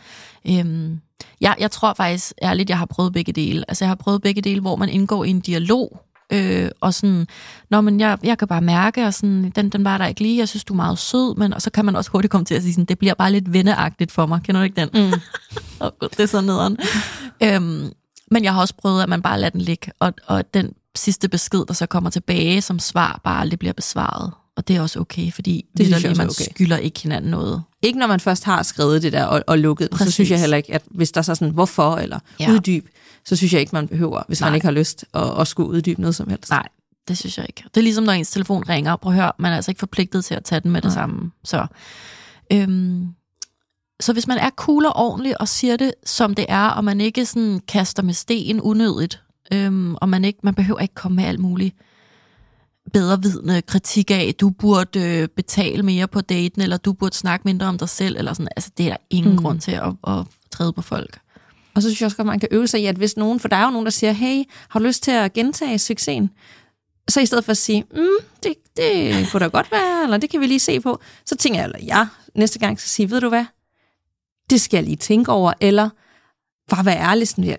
ja. 0.44 0.58
øhm, 0.58 1.00
jeg, 1.40 1.54
jeg 1.58 1.70
tror 1.70 1.94
faktisk 1.94 2.32
ærligt, 2.42 2.70
jeg 2.70 2.78
har 2.78 2.86
prøvet 2.86 3.12
begge 3.12 3.32
dele. 3.32 3.64
Altså, 3.68 3.84
jeg 3.84 3.90
har 3.90 3.94
prøvet 3.94 4.22
begge 4.22 4.42
dele, 4.42 4.60
hvor 4.60 4.76
man 4.76 4.88
indgår 4.88 5.24
i 5.24 5.30
en 5.30 5.40
dialog, 5.40 6.00
øh, 6.32 6.70
og 6.80 6.94
sådan, 6.94 7.26
Nå, 7.70 7.80
men 7.80 8.00
jeg, 8.00 8.18
jeg 8.22 8.38
kan 8.38 8.48
bare 8.48 8.60
mærke, 8.60 9.06
og 9.06 9.14
sådan, 9.14 9.52
den, 9.56 9.68
den 9.68 9.84
var 9.84 9.98
der 9.98 10.06
ikke 10.06 10.20
lige, 10.20 10.38
jeg 10.38 10.48
synes, 10.48 10.64
du 10.64 10.74
er 10.74 10.76
meget 10.76 10.98
sød, 10.98 11.36
men 11.36 11.54
og 11.54 11.62
så 11.62 11.70
kan 11.70 11.84
man 11.84 11.96
også 11.96 12.10
hurtigt 12.10 12.30
komme 12.30 12.44
til 12.44 12.54
at 12.54 12.62
sige 12.62 12.72
sådan, 12.72 12.84
det 12.84 12.98
bliver 12.98 13.14
bare 13.14 13.32
lidt 13.32 13.52
venneagtigt 13.52 14.12
for 14.12 14.26
mig. 14.26 14.40
Kender 14.44 14.60
du 14.60 14.64
ikke 14.64 14.80
den? 14.80 14.88
Mm. 14.94 15.12
oh, 15.80 15.90
Gud, 16.00 16.08
det 16.08 16.20
er 16.20 16.26
så 16.26 16.40
nederen. 16.40 16.76
øhm, 17.42 17.92
men 18.30 18.44
jeg 18.44 18.54
har 18.54 18.60
også 18.60 18.74
prøvet, 18.74 19.02
at 19.02 19.08
man 19.08 19.22
bare 19.22 19.40
lader 19.40 19.50
den 19.50 19.60
ligge, 19.60 19.92
og, 19.98 20.14
og 20.26 20.54
den 20.54 20.72
sidste 20.96 21.28
besked, 21.28 21.64
der 21.68 21.74
så 21.74 21.86
kommer 21.86 22.10
tilbage 22.10 22.62
som 22.62 22.78
svar, 22.78 23.20
bare 23.24 23.40
aldrig 23.40 23.58
bliver 23.58 23.72
besvaret. 23.72 24.32
Og 24.56 24.68
det 24.68 24.76
er 24.76 24.80
også 24.80 25.00
okay, 25.00 25.32
fordi 25.32 25.64
Det 25.76 25.86
synes 25.86 26.04
jeg 26.04 26.10
er 26.10 26.16
man 26.16 26.26
okay. 26.26 26.44
skylder 26.54 26.76
ikke 26.76 27.00
hinanden 27.00 27.30
noget. 27.30 27.62
ikke 27.82 27.98
når 27.98 28.06
man 28.06 28.20
først 28.20 28.44
har 28.44 28.62
skrevet 28.62 29.02
det 29.02 29.12
der 29.12 29.24
og, 29.24 29.42
og 29.46 29.58
lukket 29.58 29.90
den, 29.90 29.98
så 29.98 30.04
Præcis. 30.04 30.14
synes 30.14 30.30
jeg 30.30 30.40
heller 30.40 30.56
ikke, 30.56 30.74
at 30.74 30.82
hvis 30.90 31.12
der 31.12 31.22
så 31.22 31.32
er 31.32 31.34
sådan, 31.34 31.54
hvorfor, 31.54 31.96
eller. 31.96 32.18
Ja. 32.40 32.52
uddyb, 32.52 32.86
så 33.24 33.36
synes 33.36 33.52
jeg 33.52 33.60
ikke, 33.60 33.70
man 33.72 33.88
behøver, 33.88 34.22
hvis 34.28 34.40
Nej. 34.40 34.50
man 34.50 34.54
ikke 34.54 34.66
har 34.66 34.72
lyst 34.72 35.04
at, 35.14 35.40
at 35.40 35.48
skulle 35.48 35.70
uddybe 35.70 36.00
noget 36.00 36.14
som 36.14 36.28
helst. 36.28 36.50
Nej, 36.50 36.68
det 37.08 37.18
synes 37.18 37.38
jeg 37.38 37.46
ikke. 37.48 37.64
Det 37.74 37.80
er 37.80 37.82
ligesom, 37.82 38.04
når 38.04 38.12
ens 38.12 38.30
telefon 38.30 38.68
ringer. 38.68 38.96
Prøv 38.96 39.12
at 39.12 39.18
høre, 39.18 39.32
man 39.38 39.52
er 39.52 39.56
altså 39.56 39.70
ikke 39.70 39.78
forpligtet 39.78 40.24
til 40.24 40.34
at 40.34 40.44
tage 40.44 40.60
den 40.60 40.70
med 40.70 40.80
det 40.82 40.88
Nej. 40.88 40.94
samme. 40.94 41.30
Så, 41.44 41.66
øhm, 42.52 43.08
så 44.00 44.12
hvis 44.12 44.26
man 44.26 44.38
er 44.38 44.50
cool 44.50 44.86
og 44.86 44.96
ordentlig 44.96 45.40
og 45.40 45.48
siger 45.48 45.76
det, 45.76 45.92
som 46.06 46.34
det 46.34 46.46
er, 46.48 46.68
og 46.68 46.84
man 46.84 47.00
ikke 47.00 47.26
sådan 47.26 47.60
kaster 47.68 48.02
med 48.02 48.14
sten 48.14 48.60
unødigt, 48.60 49.22
øhm, 49.52 49.94
og 49.94 50.08
man, 50.08 50.24
ikke, 50.24 50.38
man 50.42 50.54
behøver 50.54 50.80
ikke 50.80 50.94
komme 50.94 51.16
med 51.16 51.24
alt 51.24 51.40
muligt 51.40 51.74
bedrevidende 52.92 53.62
kritik 53.62 54.10
af, 54.10 54.34
du 54.40 54.50
burde 54.50 55.00
øh, 55.00 55.28
betale 55.28 55.82
mere 55.82 56.08
på 56.08 56.20
daten, 56.20 56.62
eller 56.62 56.76
du 56.76 56.92
burde 56.92 57.16
snakke 57.16 57.44
mindre 57.44 57.66
om 57.66 57.78
dig 57.78 57.88
selv, 57.88 58.16
eller 58.16 58.32
sådan. 58.32 58.48
Altså, 58.56 58.70
det 58.78 58.86
er 58.86 58.90
der 58.90 58.96
ingen 59.10 59.32
mm. 59.32 59.38
grund 59.38 59.60
til 59.60 59.72
at, 59.72 59.92
at 60.06 60.24
træde 60.50 60.72
på 60.72 60.82
folk. 60.82 61.18
Og 61.80 61.82
så 61.84 61.88
synes 61.88 62.00
jeg 62.00 62.06
også 62.06 62.16
godt, 62.16 62.26
man 62.26 62.40
kan 62.40 62.48
øve 62.52 62.68
sig 62.68 62.80
i, 62.80 62.86
at 62.86 62.96
hvis 62.96 63.16
nogen, 63.16 63.40
for 63.40 63.48
der 63.48 63.56
er 63.56 63.64
jo 63.64 63.70
nogen, 63.70 63.86
der 63.86 63.90
siger, 63.90 64.12
hey, 64.12 64.44
har 64.68 64.80
du 64.80 64.86
lyst 64.86 65.02
til 65.02 65.10
at 65.10 65.32
gentage 65.32 65.78
succesen? 65.78 66.30
Så 67.08 67.20
i 67.20 67.26
stedet 67.26 67.44
for 67.44 67.50
at 67.50 67.56
sige, 67.56 67.84
mm, 67.94 68.26
det, 68.42 68.54
det 68.76 69.26
kunne 69.30 69.40
da 69.40 69.46
godt 69.46 69.72
være, 69.72 70.04
eller 70.04 70.16
det 70.16 70.30
kan 70.30 70.40
vi 70.40 70.46
lige 70.46 70.60
se 70.60 70.80
på, 70.80 71.00
så 71.26 71.36
tænker 71.36 71.60
jeg, 71.60 71.64
eller 71.64 71.78
ja, 71.84 72.06
næste 72.34 72.58
gang 72.58 72.80
så 72.80 72.88
sige, 72.88 73.10
ved 73.10 73.20
du 73.20 73.28
hvad, 73.28 73.44
det 74.50 74.60
skal 74.60 74.76
jeg 74.76 74.84
lige 74.84 74.96
tænke 74.96 75.32
over, 75.32 75.52
eller 75.60 75.90
bare 76.70 76.84
være 76.84 76.98
ærlig, 76.98 77.28
sådan, 77.28 77.44
jeg, 77.44 77.58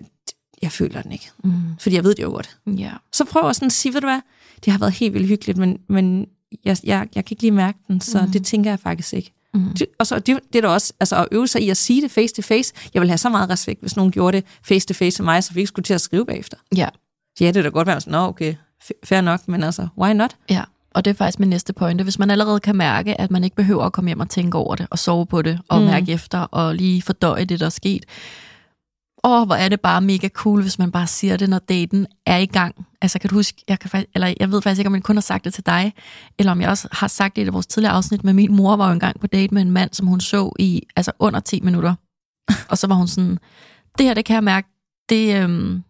jeg 0.62 0.72
føler 0.72 1.02
den 1.02 1.12
ikke. 1.12 1.30
Mm. 1.44 1.52
Fordi 1.80 1.96
jeg 1.96 2.04
ved 2.04 2.14
det 2.14 2.22
jo 2.22 2.30
godt. 2.30 2.58
Ja. 2.66 2.92
Så 3.12 3.24
prøv 3.24 3.48
at 3.48 3.56
sådan 3.56 3.70
sige, 3.70 3.94
ved 3.94 4.00
du 4.00 4.06
hvad, 4.06 4.20
det 4.64 4.72
har 4.72 4.78
været 4.78 4.92
helt 4.92 5.14
vildt 5.14 5.28
hyggeligt, 5.28 5.58
men, 5.58 5.78
men 5.88 6.26
jeg, 6.64 6.76
jeg, 6.84 7.08
jeg 7.14 7.24
kan 7.24 7.34
ikke 7.34 7.42
lige 7.42 7.50
mærke 7.50 7.78
den, 7.88 8.00
så 8.00 8.22
mm. 8.22 8.32
det 8.32 8.46
tænker 8.46 8.70
jeg 8.70 8.80
faktisk 8.80 9.12
ikke. 9.12 9.32
Mm. 9.54 9.74
Det, 9.74 9.86
og 9.98 10.06
så 10.06 10.18
det, 10.18 10.40
det 10.52 10.58
er 10.58 10.62
da 10.62 10.68
også 10.68 10.92
altså 11.00 11.16
at 11.16 11.28
øve 11.32 11.48
sig 11.48 11.62
i 11.62 11.70
at 11.70 11.76
sige 11.76 12.02
det 12.02 12.10
face 12.10 12.34
to 12.34 12.42
face. 12.42 12.74
Jeg 12.94 13.00
vil 13.00 13.08
have 13.08 13.18
så 13.18 13.28
meget 13.28 13.50
respekt, 13.50 13.80
hvis 13.80 13.96
nogen 13.96 14.12
gjorde 14.12 14.36
det 14.36 14.46
face 14.62 14.86
to 14.86 14.94
face 14.94 15.18
til 15.18 15.24
mig, 15.24 15.44
så 15.44 15.52
vi 15.52 15.60
ikke 15.60 15.68
skulle 15.68 15.84
til 15.84 15.94
at 15.94 16.00
skrive 16.00 16.26
bagefter. 16.26 16.56
Ja. 16.76 16.88
Ja, 17.40 17.46
det 17.46 17.56
er 17.56 17.62
da 17.62 17.68
godt 17.68 17.86
være 17.86 18.00
sådan, 18.00 18.12
nå 18.12 18.18
okay, 18.18 18.54
fair 19.04 19.20
nok, 19.20 19.48
men 19.48 19.62
altså, 19.62 19.88
why 19.98 20.12
not? 20.12 20.36
Ja, 20.50 20.62
og 20.90 21.04
det 21.04 21.10
er 21.10 21.14
faktisk 21.14 21.40
min 21.40 21.48
næste 21.48 21.72
pointe. 21.72 22.04
Hvis 22.04 22.18
man 22.18 22.30
allerede 22.30 22.60
kan 22.60 22.76
mærke, 22.76 23.20
at 23.20 23.30
man 23.30 23.44
ikke 23.44 23.56
behøver 23.56 23.84
at 23.84 23.92
komme 23.92 24.08
hjem 24.08 24.20
og 24.20 24.30
tænke 24.30 24.58
over 24.58 24.74
det, 24.74 24.86
og 24.90 24.98
sove 24.98 25.26
på 25.26 25.42
det, 25.42 25.60
og 25.68 25.80
mm. 25.80 25.86
mærke 25.86 26.12
efter, 26.12 26.38
og 26.38 26.74
lige 26.74 27.02
fordøje 27.02 27.44
det, 27.44 27.60
der 27.60 27.66
er 27.66 27.70
sket. 27.70 28.04
Åh, 29.24 29.46
hvor 29.46 29.54
er 29.54 29.68
det 29.68 29.80
bare 29.80 30.00
mega 30.00 30.28
cool, 30.28 30.62
hvis 30.62 30.78
man 30.78 30.92
bare 30.92 31.06
siger 31.06 31.36
det, 31.36 31.50
når 31.50 31.58
daten 31.58 32.06
er 32.26 32.36
i 32.36 32.46
gang. 32.46 32.86
Altså, 33.02 33.18
kan 33.18 33.30
du 33.30 33.34
huske, 33.34 33.64
jeg, 33.68 33.78
kan, 33.78 33.90
faktisk, 33.90 34.10
eller 34.14 34.34
jeg 34.40 34.50
ved 34.50 34.62
faktisk 34.62 34.78
ikke, 34.78 34.88
om 34.88 34.94
jeg 34.94 35.02
kun 35.02 35.16
har 35.16 35.20
sagt 35.20 35.44
det 35.44 35.54
til 35.54 35.66
dig, 35.66 35.92
eller 36.38 36.52
om 36.52 36.60
jeg 36.60 36.68
også 36.70 36.88
har 36.92 37.08
sagt 37.08 37.36
det 37.36 37.46
i 37.46 37.48
vores 37.48 37.66
tidligere 37.66 37.94
afsnit, 37.94 38.24
men 38.24 38.36
min 38.36 38.56
mor 38.56 38.76
var 38.76 38.86
jo 38.86 38.92
engang 38.92 39.20
på 39.20 39.26
date 39.26 39.54
med 39.54 39.62
en 39.62 39.70
mand, 39.70 39.90
som 39.92 40.06
hun 40.06 40.20
så 40.20 40.52
i 40.58 40.82
altså 40.96 41.12
under 41.18 41.40
10 41.40 41.60
minutter. 41.60 41.94
og 42.70 42.78
så 42.78 42.86
var 42.86 42.94
hun 42.94 43.08
sådan, 43.08 43.38
det 43.98 44.06
her, 44.06 44.14
det 44.14 44.24
kan 44.24 44.34
jeg 44.34 44.44
mærke, 44.44 44.68
det, 45.08 45.42
øhm, 45.42 45.82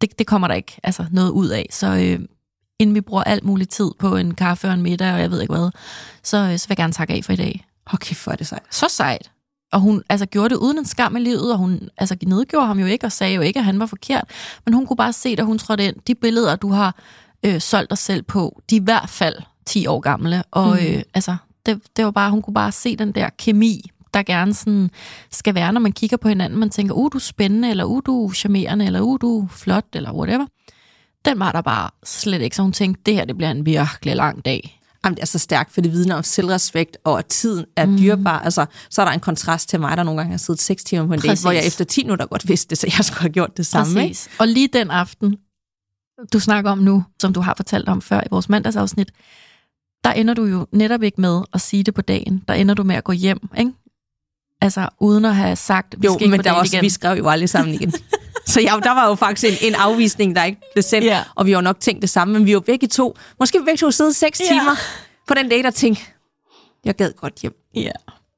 det, 0.00 0.18
det 0.18 0.26
kommer 0.26 0.48
der 0.48 0.54
ikke 0.54 0.80
altså, 0.82 1.06
noget 1.10 1.30
ud 1.30 1.48
af. 1.48 1.66
Så 1.70 1.86
øh, 1.86 2.26
inden 2.78 2.94
vi 2.94 3.00
bruger 3.00 3.24
alt 3.24 3.44
muligt 3.44 3.70
tid 3.70 3.90
på 3.98 4.16
en 4.16 4.34
kaffe 4.34 4.68
og 4.68 4.74
en 4.74 4.82
middag, 4.82 5.12
og 5.12 5.20
jeg 5.20 5.30
ved 5.30 5.40
ikke 5.40 5.54
hvad, 5.54 5.70
så, 6.22 6.36
øh, 6.36 6.58
så 6.58 6.68
vil 6.68 6.72
jeg 6.72 6.76
gerne 6.76 6.92
takke 6.92 7.14
af 7.14 7.24
for 7.24 7.32
i 7.32 7.36
dag. 7.36 7.66
Okay, 7.86 8.14
for 8.14 8.32
det 8.32 8.46
sejt. 8.46 8.62
Så 8.70 8.88
sejt. 8.88 9.30
Og 9.72 9.80
hun 9.80 10.02
altså, 10.08 10.26
gjorde 10.26 10.48
det 10.48 10.56
uden 10.56 10.78
en 10.78 10.84
skam 10.84 11.16
i 11.16 11.20
livet, 11.20 11.52
og 11.52 11.58
hun 11.58 11.88
altså, 11.98 12.16
nedgjorde 12.26 12.66
ham 12.66 12.78
jo 12.78 12.86
ikke, 12.86 13.06
og 13.06 13.12
sagde 13.12 13.34
jo 13.34 13.40
ikke, 13.40 13.58
at 13.58 13.64
han 13.64 13.78
var 13.78 13.86
forkert. 13.86 14.24
Men 14.64 14.74
hun 14.74 14.86
kunne 14.86 14.96
bare 14.96 15.12
se, 15.12 15.36
da 15.36 15.42
hun 15.42 15.58
trådte 15.58 15.84
ind, 15.84 15.96
de 16.06 16.14
billeder, 16.14 16.56
du 16.56 16.72
har 16.72 16.96
øh, 17.42 17.60
solgt 17.60 17.90
dig 17.90 17.98
selv 17.98 18.22
på, 18.22 18.62
de 18.70 18.76
er 18.76 18.80
i 18.80 18.84
hvert 18.84 19.08
fald 19.08 19.34
10 19.66 19.86
år 19.86 20.00
gamle. 20.00 20.42
Og 20.50 20.68
mm. 20.68 20.86
øh, 20.86 21.02
altså, 21.14 21.36
det, 21.66 21.80
det 21.96 22.04
var 22.04 22.10
bare, 22.10 22.30
hun 22.30 22.42
kunne 22.42 22.54
bare 22.54 22.72
se 22.72 22.96
den 22.96 23.12
der 23.12 23.28
kemi, 23.38 23.90
der 24.14 24.22
gerne 24.22 24.54
sådan 24.54 24.90
skal 25.30 25.54
være, 25.54 25.72
når 25.72 25.80
man 25.80 25.92
kigger 25.92 26.16
på 26.16 26.28
hinanden. 26.28 26.58
Man 26.58 26.70
tænker, 26.70 26.94
uh, 26.94 27.10
du 27.12 27.18
er 27.18 27.20
spændende, 27.20 27.70
eller 27.70 27.84
uh, 27.84 28.02
du 28.06 28.26
er 28.26 28.32
charmerende, 28.32 28.86
eller 28.86 29.00
uh, 29.00 29.18
du 29.20 29.42
er 29.42 29.48
flot, 29.48 29.86
eller 29.92 30.12
whatever. 30.12 30.46
Den 31.24 31.38
var 31.38 31.52
der 31.52 31.60
bare 31.60 31.90
slet 32.04 32.42
ikke, 32.42 32.56
så 32.56 32.62
hun 32.62 32.72
tænkte, 32.72 33.02
det 33.06 33.14
her 33.14 33.24
det 33.24 33.36
bliver 33.36 33.50
en 33.50 33.66
virkelig 33.66 34.16
lang 34.16 34.44
dag. 34.44 34.81
Jamen, 35.04 35.14
det 35.16 35.22
er 35.22 35.26
så 35.26 35.38
stærkt, 35.38 35.72
for 35.72 35.80
det 35.80 35.92
vidner 35.92 36.14
om 36.14 36.22
selvrespekt, 36.22 36.96
og 37.04 37.18
at 37.18 37.26
tiden 37.26 37.64
er 37.76 37.86
mm. 37.86 37.98
dyrbar. 37.98 38.38
Altså, 38.38 38.66
så 38.90 39.02
er 39.02 39.06
der 39.06 39.12
en 39.12 39.20
kontrast 39.20 39.68
til 39.68 39.80
mig, 39.80 39.96
der 39.96 40.02
nogle 40.02 40.20
gange 40.20 40.30
har 40.30 40.38
siddet 40.38 40.60
6 40.60 40.84
timer 40.84 41.06
på 41.06 41.12
en 41.12 41.20
dag, 41.20 41.40
hvor 41.40 41.50
jeg 41.50 41.66
efter 41.66 41.84
10 41.84 42.04
minutter 42.04 42.26
godt 42.26 42.48
vidste 42.48 42.70
det, 42.70 42.78
så 42.78 42.86
jeg 42.98 43.04
skulle 43.04 43.20
have 43.20 43.32
gjort 43.32 43.56
det 43.56 43.66
samme. 43.66 43.94
Præcis. 43.94 44.26
Ikke? 44.26 44.40
Og 44.40 44.48
lige 44.48 44.68
den 44.68 44.90
aften, 44.90 45.36
du 46.32 46.40
snakker 46.40 46.70
om 46.70 46.78
nu, 46.78 47.04
som 47.20 47.32
du 47.32 47.40
har 47.40 47.54
fortalt 47.56 47.88
om 47.88 48.02
før 48.02 48.20
i 48.20 48.26
vores 48.30 48.48
mandagsafsnit, 48.48 49.12
der 50.04 50.12
ender 50.12 50.34
du 50.34 50.44
jo 50.44 50.66
netop 50.72 51.02
ikke 51.02 51.20
med 51.20 51.42
at 51.52 51.60
sige 51.60 51.82
det 51.82 51.94
på 51.94 52.02
dagen. 52.02 52.42
Der 52.48 52.54
ender 52.54 52.74
du 52.74 52.82
med 52.82 52.94
at 52.94 53.04
gå 53.04 53.12
hjem, 53.12 53.48
ikke? 53.58 53.72
Altså, 54.60 54.88
uden 55.00 55.24
at 55.24 55.36
have 55.36 55.56
sagt, 55.56 55.94
vi 55.98 56.06
jo, 56.06 56.14
skal 56.14 56.30
men 56.30 56.44
der 56.44 56.50
var 56.50 56.58
også, 56.58 56.76
igen. 56.76 56.84
vi 56.84 56.88
skrev 56.88 57.18
jo 57.18 57.28
aldrig 57.28 57.48
sammen 57.48 57.74
igen. 57.74 57.92
så 58.46 58.60
ja, 58.60 58.78
der 58.82 58.90
var 58.90 59.08
jo 59.08 59.14
faktisk 59.14 59.62
en, 59.62 59.68
en 59.68 59.74
afvisning, 59.74 60.36
der 60.36 60.44
ikke 60.44 60.60
blev 60.74 60.82
sendt, 60.82 61.06
yeah. 61.06 61.24
og 61.34 61.46
vi 61.46 61.52
har 61.52 61.60
nok 61.60 61.80
tænkt 61.80 62.02
det 62.02 62.10
samme, 62.10 62.34
men 62.34 62.46
vi 62.46 62.54
var 62.54 62.60
begge 62.60 62.86
to, 62.86 63.16
måske 63.40 63.58
vi 63.58 63.64
begge 63.64 63.78
to 63.78 63.90
sidde 63.90 64.14
seks 64.14 64.40
yeah. 64.44 64.60
timer 64.60 64.76
på 65.28 65.34
den 65.34 65.48
dag, 65.48 65.64
der 65.64 65.70
tænkte, 65.70 66.02
jeg 66.84 66.94
gad 66.94 67.12
godt 67.12 67.34
hjem. 67.34 67.54
Ja. 67.74 67.80
Yeah. 67.80 67.92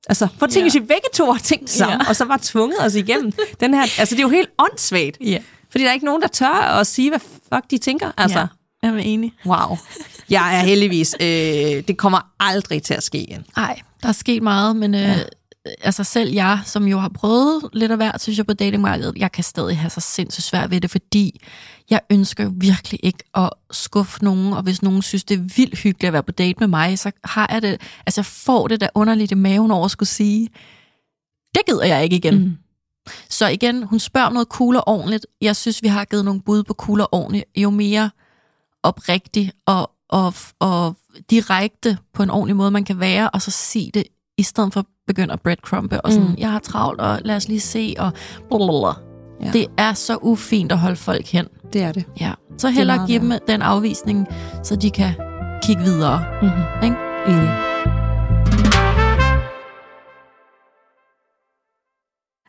Altså, 0.09 0.25
at 0.25 0.31
tænke, 0.41 0.57
yeah. 0.57 0.65
hvis 0.65 0.75
vi 0.75 0.81
begge 0.81 1.09
to 1.15 1.33
har 1.33 1.39
tænkt 1.39 1.71
sammen, 1.71 1.99
yeah. 1.99 2.09
og 2.09 2.17
så 2.17 2.25
var 2.25 2.39
tvunget 2.43 2.81
os 2.81 2.95
igennem 2.95 3.33
den 3.61 3.75
her, 3.75 3.83
altså 3.83 4.15
det 4.15 4.19
er 4.19 4.23
jo 4.23 4.29
helt 4.29 4.51
åndssvagt. 4.59 5.19
Yeah. 5.23 5.41
Fordi 5.71 5.85
der 5.85 5.91
er 5.91 5.95
ikke 5.95 6.07
nogen, 6.07 6.23
der 6.23 6.29
tør 6.29 6.79
at 6.81 6.87
sige, 6.87 7.11
hvad 7.11 7.21
fuck 7.21 7.71
de 7.71 7.79
tænker. 7.79 8.11
Altså, 8.17 8.39
ja, 8.39 8.47
jeg 8.83 8.95
er 8.95 8.99
enig. 8.99 9.33
Wow. 9.47 9.79
Jeg 10.31 10.57
er 10.59 10.61
heldigvis, 10.61 11.15
øh, 11.21 11.27
det 11.89 11.97
kommer 11.97 12.19
aldrig 12.41 12.83
til 12.83 12.95
at 12.95 13.03
ske 13.03 13.19
igen. 13.19 13.45
Nej, 13.57 13.81
der 14.03 14.09
er 14.09 14.13
sket 14.13 14.43
meget, 14.43 14.77
men 14.77 14.95
øh, 14.95 15.01
ja 15.01 15.17
altså 15.81 16.05
selv 16.05 16.33
jeg, 16.33 16.61
som 16.65 16.87
jo 16.89 16.99
har 16.99 17.09
prøvet 17.09 17.69
lidt 17.73 17.91
af 17.91 17.97
hvert, 17.97 18.21
synes 18.21 18.39
jeg, 18.39 18.47
på 18.47 18.53
datingmarkedet, 18.53 19.17
jeg 19.17 19.33
kan 19.33 19.45
stadig 19.45 19.79
have 19.79 19.91
så 19.91 20.01
sindssygt 20.01 20.45
svært 20.45 20.71
ved 20.71 20.81
det, 20.81 20.91
fordi 20.91 21.41
jeg 21.91 22.01
ønsker 22.11 22.49
virkelig 22.49 23.01
ikke 23.03 23.25
at 23.35 23.51
skuffe 23.71 24.25
nogen, 24.25 24.53
og 24.53 24.63
hvis 24.63 24.83
nogen 24.83 25.03
synes, 25.03 25.25
det 25.25 25.35
er 25.35 25.43
vildt 25.57 25.79
hyggeligt 25.79 26.09
at 26.09 26.13
være 26.13 26.23
på 26.23 26.33
date 26.33 26.57
med 26.61 26.69
mig, 26.69 26.99
så 26.99 27.11
har 27.25 27.49
jeg 27.53 27.63
det, 27.63 27.81
altså 28.07 28.21
jeg 28.21 28.27
får 28.27 28.69
det 28.69 28.81
der 28.81 28.89
underligt 28.95 29.33
i 29.33 29.35
maven 29.35 29.71
over 29.71 29.85
at 29.85 29.91
skulle 29.91 30.09
sige, 30.09 30.49
det 31.55 31.63
gider 31.67 31.85
jeg 31.85 32.05
ikke 32.05 32.17
igen. 32.17 32.39
Mm. 32.39 32.57
Så 33.29 33.49
igen, 33.49 33.83
hun 33.83 33.99
spørger 33.99 34.27
om 34.27 34.33
noget 34.33 34.49
cool 34.49 34.77
og 34.77 34.89
ordentligt. 34.89 35.27
Jeg 35.41 35.57
synes, 35.57 35.83
vi 35.83 35.89
har 35.89 36.05
givet 36.05 36.25
nogle 36.25 36.41
bud 36.43 36.63
på 36.63 36.75
cool 36.75 37.01
og 37.01 37.09
ordentligt. 37.13 37.45
Jo 37.57 37.71
mere 37.71 38.11
oprigtigt 38.83 39.53
og, 39.67 39.91
og, 40.09 40.35
og 40.59 40.97
direkte 41.31 41.99
på 42.13 42.23
en 42.23 42.31
ordentlig 42.31 42.57
måde, 42.57 42.71
man 42.71 42.85
kan 42.85 43.01
være, 43.01 43.31
og 43.31 43.43
så 43.43 43.51
sige 43.51 43.91
det 43.95 44.05
i 44.39 44.43
stedet 44.43 44.73
for 44.73 44.81
at 44.81 44.87
begynde 45.07 45.33
at 45.33 45.41
breadcrumbe 45.41 46.01
og 46.01 46.13
sådan, 46.13 46.29
mm. 46.29 46.35
jeg 46.39 46.51
har 46.51 46.59
travlt, 46.59 47.01
og 47.01 47.21
lad 47.25 47.37
os 47.37 47.49
lige 47.49 47.61
se, 47.61 47.95
og 47.99 48.13
blablabla. 48.49 48.93
Ja. 49.41 49.51
Det 49.53 49.67
er 49.79 49.93
så 49.93 50.19
ufint 50.23 50.73
at 50.73 50.79
holde 50.79 50.97
folk 50.97 51.27
hen. 51.27 51.47
Det 51.73 51.83
er 51.83 51.93
det. 51.93 52.05
Ja. 52.21 52.33
Så 52.59 52.69
hellere 52.69 53.07
give 53.07 53.19
dem 53.21 53.33
den 53.47 53.63
afvisning, 53.63 54.27
så 54.63 54.77
de 54.77 54.91
kan 54.91 55.15
kigge 55.63 55.83
videre. 55.83 56.25
Mm-hmm. 56.43 56.85
Ikke? 56.85 56.97
Enig. 57.27 57.49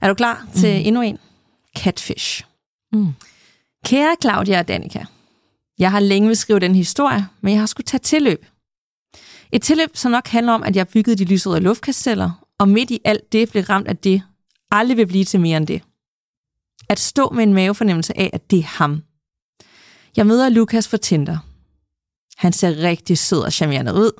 Er 0.01 0.07
du 0.07 0.13
klar 0.13 0.45
til 0.55 0.79
mm. 0.79 0.87
endnu 0.87 1.01
en? 1.01 1.17
Catfish. 1.77 2.45
Mm. 2.93 3.13
Kære 3.85 4.15
Claudia 4.21 4.59
og 4.59 4.67
Danika, 4.67 5.05
jeg 5.79 5.91
har 5.91 5.99
længe 5.99 6.27
vil 6.27 6.37
skrive 6.37 6.59
den 6.59 6.75
historie, 6.75 7.27
men 7.41 7.53
jeg 7.53 7.61
har 7.61 7.65
skulle 7.65 7.85
tage 7.85 7.99
tilløb. 7.99 8.45
Et 9.55 9.61
tilløb, 9.61 9.89
som 9.93 10.11
nok 10.11 10.27
handler 10.27 10.53
om, 10.53 10.63
at 10.63 10.75
jeg 10.75 10.87
byggede 10.87 11.15
de 11.15 11.25
lyserøde 11.25 11.59
luftkasteller, 11.59 12.31
og 12.59 12.69
midt 12.69 12.91
i 12.91 12.99
alt 13.03 13.31
det 13.31 13.51
blev 13.51 13.63
ramt 13.63 13.87
af 13.87 13.97
det, 13.97 14.23
aldrig 14.71 14.97
vil 14.97 15.07
blive 15.07 15.23
til 15.23 15.39
mere 15.39 15.57
end 15.57 15.67
det. 15.67 15.81
At 16.89 16.99
stå 16.99 17.29
med 17.29 17.43
en 17.43 17.53
mavefornemmelse 17.53 18.17
af, 18.17 18.29
at 18.33 18.51
det 18.51 18.59
er 18.59 18.63
ham. 18.63 19.03
Jeg 20.17 20.27
møder 20.27 20.49
Lukas 20.49 20.87
for 20.87 20.97
Tinder. 20.97 21.37
Han 22.37 22.53
ser 22.53 22.83
rigtig 22.83 23.17
sød 23.17 23.39
og 23.39 23.53
charmerende 23.53 23.93
ud, 23.93 24.11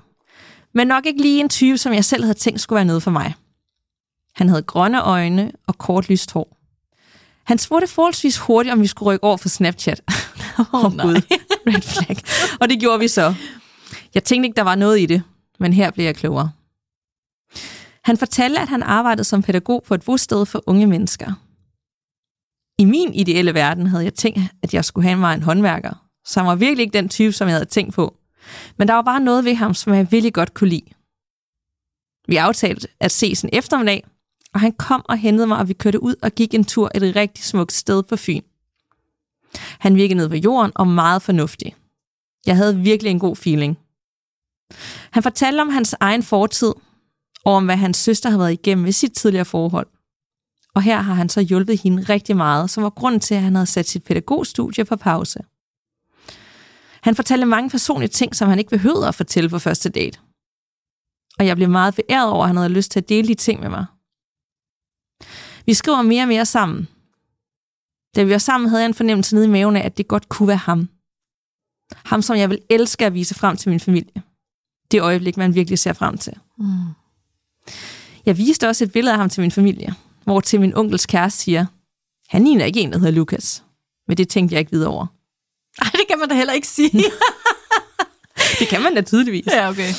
men 0.74 0.88
nok 0.88 1.06
ikke 1.06 1.22
lige 1.22 1.40
en 1.40 1.50
type, 1.50 1.78
som 1.78 1.94
jeg 1.94 2.06
selv 2.06 2.24
havde 2.24 2.38
tænkt 2.38 2.62
skulle 2.62 2.78
være 2.78 2.86
noget 2.86 3.04
for 3.04 3.12
mig. 3.12 3.34
Han 4.36 4.50
havde 4.50 4.64
grønne 4.64 5.02
øjne 5.02 5.52
og 5.68 5.78
kort 5.78 6.10
lyst 6.10 6.32
hår. 6.32 6.58
Han 7.44 7.58
spurgte 7.58 7.88
forholdsvis 7.88 8.38
hurtigt, 8.38 8.74
om 8.74 8.82
vi 8.82 8.88
skulle 8.88 9.14
rykke 9.14 9.24
over 9.24 9.38
for 9.38 9.50
Snapchat. 9.50 10.02
Åh 10.60 10.74
oh, 10.74 10.86
oh, 10.86 10.92
gud, 10.98 11.16
red 11.68 11.82
flag. 11.82 12.18
Og 12.62 12.70
det 12.70 12.80
gjorde 12.80 13.00
vi 13.00 13.08
så. 13.08 13.36
Jeg 14.16 14.24
tænkte 14.24 14.48
ikke, 14.48 14.56
der 14.56 14.62
var 14.64 14.76
noget 14.76 15.00
i 15.00 15.06
det, 15.06 15.24
men 15.60 15.74
her 15.74 15.92
blev 15.92 16.06
jeg 16.06 16.16
klogere. 16.16 16.52
Han 18.04 18.18
fortalte, 18.18 18.60
at 18.60 18.68
han 18.68 18.84
arbejdede 18.84 19.24
som 19.24 19.42
pædagog 19.42 19.84
på 19.84 19.94
et 19.94 20.06
bosted 20.06 20.46
for 20.46 20.64
unge 20.66 20.88
mennesker. 20.88 21.34
I 22.80 22.86
min 22.86 23.14
ideelle 23.14 23.54
verden 23.54 23.88
havde 23.88 24.04
jeg 24.04 24.14
tænkt, 24.14 24.40
at 24.64 24.74
jeg 24.74 24.86
skulle 24.86 25.08
have 25.08 25.20
mig 25.20 25.34
en 25.34 25.44
håndværker, 25.44 26.08
så 26.26 26.40
han 26.40 26.48
var 26.48 26.56
virkelig 26.56 26.84
ikke 26.84 26.98
den 26.98 27.10
type, 27.10 27.32
som 27.32 27.48
jeg 27.48 27.56
havde 27.56 27.66
tænkt 27.66 27.94
på. 27.94 28.18
Men 28.78 28.88
der 28.88 28.94
var 28.94 29.02
bare 29.02 29.20
noget 29.20 29.46
ved 29.46 29.56
ham, 29.56 29.74
som 29.74 29.94
jeg 29.94 30.12
virkelig 30.12 30.34
godt 30.34 30.54
kunne 30.54 30.70
lide. 30.70 30.90
Vi 32.28 32.36
aftalte 32.36 32.88
at 33.00 33.12
ses 33.12 33.42
en 33.42 33.50
eftermiddag, 33.54 34.04
og 34.54 34.60
han 34.60 34.72
kom 34.72 35.06
og 35.06 35.18
hentede 35.18 35.48
mig, 35.48 35.58
og 35.58 35.68
vi 35.68 35.74
kørte 35.74 36.04
ud 36.04 36.16
og 36.22 36.32
gik 36.32 36.54
en 36.54 36.64
tur 36.64 36.92
et 36.96 37.16
rigtig 37.16 37.44
smukt 37.44 37.74
sted 37.74 38.04
på 38.04 38.16
Fyn. 38.16 38.42
Han 39.80 39.96
virkede 39.96 40.18
ned 40.18 40.30
på 40.30 40.36
jorden 40.36 40.72
og 40.76 40.88
meget 40.88 41.22
fornuftig. 41.22 41.76
Jeg 42.46 42.56
havde 42.56 42.80
virkelig 42.80 43.10
en 43.10 43.20
god 43.20 43.36
feeling. 43.36 43.78
Han 45.12 45.24
fortalte 45.24 45.62
om 45.62 45.70
hans 45.70 45.96
egen 46.00 46.24
fortid, 46.24 46.74
og 47.46 47.54
om 47.54 47.66
hvad 47.66 47.78
hans 47.78 47.98
søster 47.98 48.30
har 48.30 48.38
været 48.38 48.54
igennem 48.54 48.86
ved 48.86 48.92
sit 48.92 49.14
tidligere 49.14 49.46
forhold. 49.46 49.88
Og 50.76 50.82
her 50.82 51.02
har 51.02 51.14
han 51.14 51.30
så 51.30 51.42
hjulpet 51.42 51.82
hende 51.82 52.04
rigtig 52.04 52.38
meget, 52.38 52.70
som 52.70 52.84
var 52.84 52.90
grunden 52.90 53.20
til, 53.20 53.36
at 53.36 53.42
han 53.42 53.56
havde 53.56 53.66
sat 53.66 53.88
sit 53.88 54.04
pædagogstudie 54.04 54.86
på 54.86 54.96
pause. 54.96 55.40
Han 57.02 57.16
fortalte 57.16 57.46
mange 57.46 57.70
personlige 57.70 58.10
ting, 58.10 58.36
som 58.36 58.50
han 58.50 58.60
ikke 58.60 58.70
behøvede 58.70 59.08
at 59.08 59.16
fortælle 59.16 59.50
på 59.50 59.60
første 59.60 59.90
date. 59.90 60.20
Og 61.40 61.46
jeg 61.46 61.56
blev 61.56 61.70
meget 61.70 61.96
beæret 61.96 62.30
over, 62.30 62.44
at 62.44 62.50
han 62.50 62.58
havde 62.58 62.70
lyst 62.70 62.92
til 62.92 63.00
at 63.00 63.10
dele 63.10 63.28
de 63.28 63.36
ting 63.36 63.60
med 63.60 63.70
mig. 63.70 63.86
Vi 65.66 65.74
skriver 65.74 66.02
mere 66.02 66.24
og 66.24 66.28
mere 66.28 66.46
sammen. 66.46 66.88
Da 68.16 68.24
vi 68.24 68.32
var 68.32 68.38
sammen, 68.38 68.70
havde 68.70 68.82
jeg 68.82 68.88
en 68.88 68.94
fornemmelse 68.94 69.36
nede 69.36 69.46
i 69.46 69.50
maven 69.50 69.76
af, 69.76 69.86
at 69.86 69.98
det 69.98 70.08
godt 70.08 70.30
kunne 70.30 70.48
være 70.48 70.58
ham. 70.58 70.90
Ham, 72.06 72.22
som 72.22 72.38
jeg 72.38 72.50
vil 72.50 72.60
elske 72.70 73.06
at 73.06 73.14
vise 73.14 73.36
frem 73.36 73.58
til 73.58 73.70
min 73.70 73.80
familie. 73.80 74.24
Det 74.92 75.02
øjeblik, 75.02 75.38
man 75.38 75.56
virkelig 75.56 75.80
ser 75.80 75.94
frem 75.94 76.18
til. 76.18 76.34
Mm. 76.58 76.66
Jeg 78.26 78.38
viste 78.38 78.68
også 78.68 78.84
et 78.84 78.92
billede 78.92 79.14
af 79.14 79.20
ham 79.20 79.30
til 79.30 79.42
min 79.42 79.52
familie, 79.52 79.96
hvor 80.24 80.40
til 80.40 80.60
min 80.60 80.76
onkels 80.76 81.06
kæreste 81.06 81.40
siger, 81.40 81.66
han 82.30 82.44
ligner 82.44 82.66
ikke 82.66 82.80
en, 82.80 82.92
der 82.92 82.98
hedder 82.98 83.12
Lukas. 83.12 83.64
Men 84.08 84.18
det 84.18 84.30
tænkte 84.30 84.54
jeg 84.54 84.60
ikke 84.60 84.72
videre 84.72 84.90
over. 84.90 85.06
Ej, 85.82 85.90
det 85.92 86.08
kan 86.10 86.20
man 86.20 86.30
da 86.30 86.36
heller 86.36 86.54
ikke 86.54 86.68
sige. 86.68 86.92
Det 88.60 88.68
kan 88.68 88.82
man 88.82 88.96
da 88.96 89.02
tydeligvis. 89.02 89.46
ja, 89.48 89.70
okay. 89.70 89.90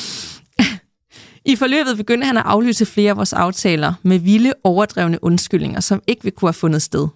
I 1.45 1.57
forløbet 1.57 1.97
begyndte 1.97 2.27
han 2.27 2.37
at 2.37 2.43
aflyse 2.47 2.87
flere 2.87 3.11
af 3.11 3.17
vores 3.17 3.33
aftaler 3.33 3.95
med 4.03 4.19
vilde, 4.19 4.53
overdrevne 4.65 5.25
undskyldninger, 5.25 5.81
som 5.81 6.03
ikke 6.07 6.23
ville 6.23 6.37
kunne 6.37 6.49
have 6.49 6.55
fundet 6.55 6.83
sted. 6.83 7.09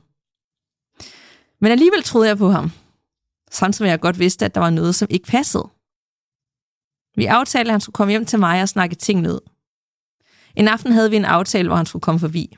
Men 1.61 1.73
alligevel 1.73 2.03
troede 2.03 2.29
jeg 2.29 2.39
på 2.39 2.51
ham. 2.51 2.73
Sådan 3.51 3.73
som 3.73 3.87
jeg 3.87 4.01
godt 4.01 4.19
vidste, 4.19 4.45
at 4.45 4.55
der 4.55 4.61
var 4.61 4.71
noget, 4.71 4.95
som 4.95 5.09
ikke 5.11 5.27
passede. 5.27 5.69
Vi 7.21 7.27
aftalte, 7.27 7.69
at 7.69 7.73
han 7.73 7.81
skulle 7.81 7.95
komme 7.95 8.11
hjem 8.11 8.27
til 8.27 8.39
mig 8.39 8.63
og 8.63 8.69
snakke 8.69 8.97
tingene 8.97 9.33
ud. 9.33 9.41
En 10.57 10.69
aften 10.69 10.93
havde 10.93 11.11
vi 11.11 11.17
en 11.17 11.25
aftale, 11.25 11.69
hvor 11.69 11.77
han 11.77 11.87
skulle 11.87 12.01
komme 12.01 12.19
forbi. 12.19 12.57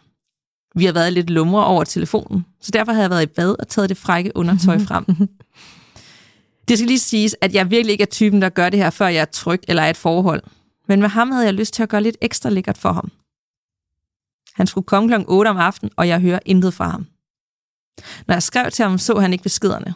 Vi 0.74 0.84
har 0.84 0.92
været 0.92 1.12
lidt 1.12 1.30
lumre 1.30 1.64
over 1.64 1.84
telefonen, 1.84 2.46
så 2.60 2.70
derfor 2.70 2.92
havde 2.92 3.02
jeg 3.02 3.10
været 3.10 3.22
i 3.22 3.26
bad 3.26 3.56
og 3.60 3.68
taget 3.68 3.88
det 3.88 3.96
frække 3.96 4.32
undertøj 4.34 4.78
frem. 4.88 5.04
Det 6.68 6.78
skal 6.78 6.86
lige 6.86 6.98
siges, 6.98 7.36
at 7.40 7.54
jeg 7.54 7.70
virkelig 7.70 7.92
ikke 7.92 8.02
er 8.02 8.06
typen, 8.06 8.42
der 8.42 8.48
gør 8.48 8.68
det 8.68 8.78
her, 8.78 8.90
før 8.90 9.06
jeg 9.06 9.20
er 9.20 9.24
tryg 9.24 9.60
eller 9.68 9.82
er 9.82 9.90
et 9.90 9.96
forhold. 9.96 10.42
Men 10.88 11.00
med 11.00 11.08
ham 11.08 11.30
havde 11.30 11.46
jeg 11.46 11.54
lyst 11.54 11.74
til 11.74 11.82
at 11.82 11.88
gøre 11.88 12.02
lidt 12.02 12.16
ekstra 12.20 12.50
lækkert 12.50 12.78
for 12.78 12.92
ham. 12.92 13.12
Han 14.54 14.66
skulle 14.66 14.84
komme 14.84 15.08
kl. 15.08 15.24
8 15.28 15.48
om 15.48 15.56
aftenen, 15.56 15.92
og 15.96 16.08
jeg 16.08 16.20
hører 16.20 16.40
intet 16.46 16.74
fra 16.74 16.88
ham. 16.88 17.06
Når 18.26 18.34
jeg 18.34 18.42
skrev 18.42 18.70
til 18.70 18.84
ham, 18.84 18.98
så 18.98 19.18
han 19.18 19.32
ikke 19.32 19.42
beskederne. 19.42 19.94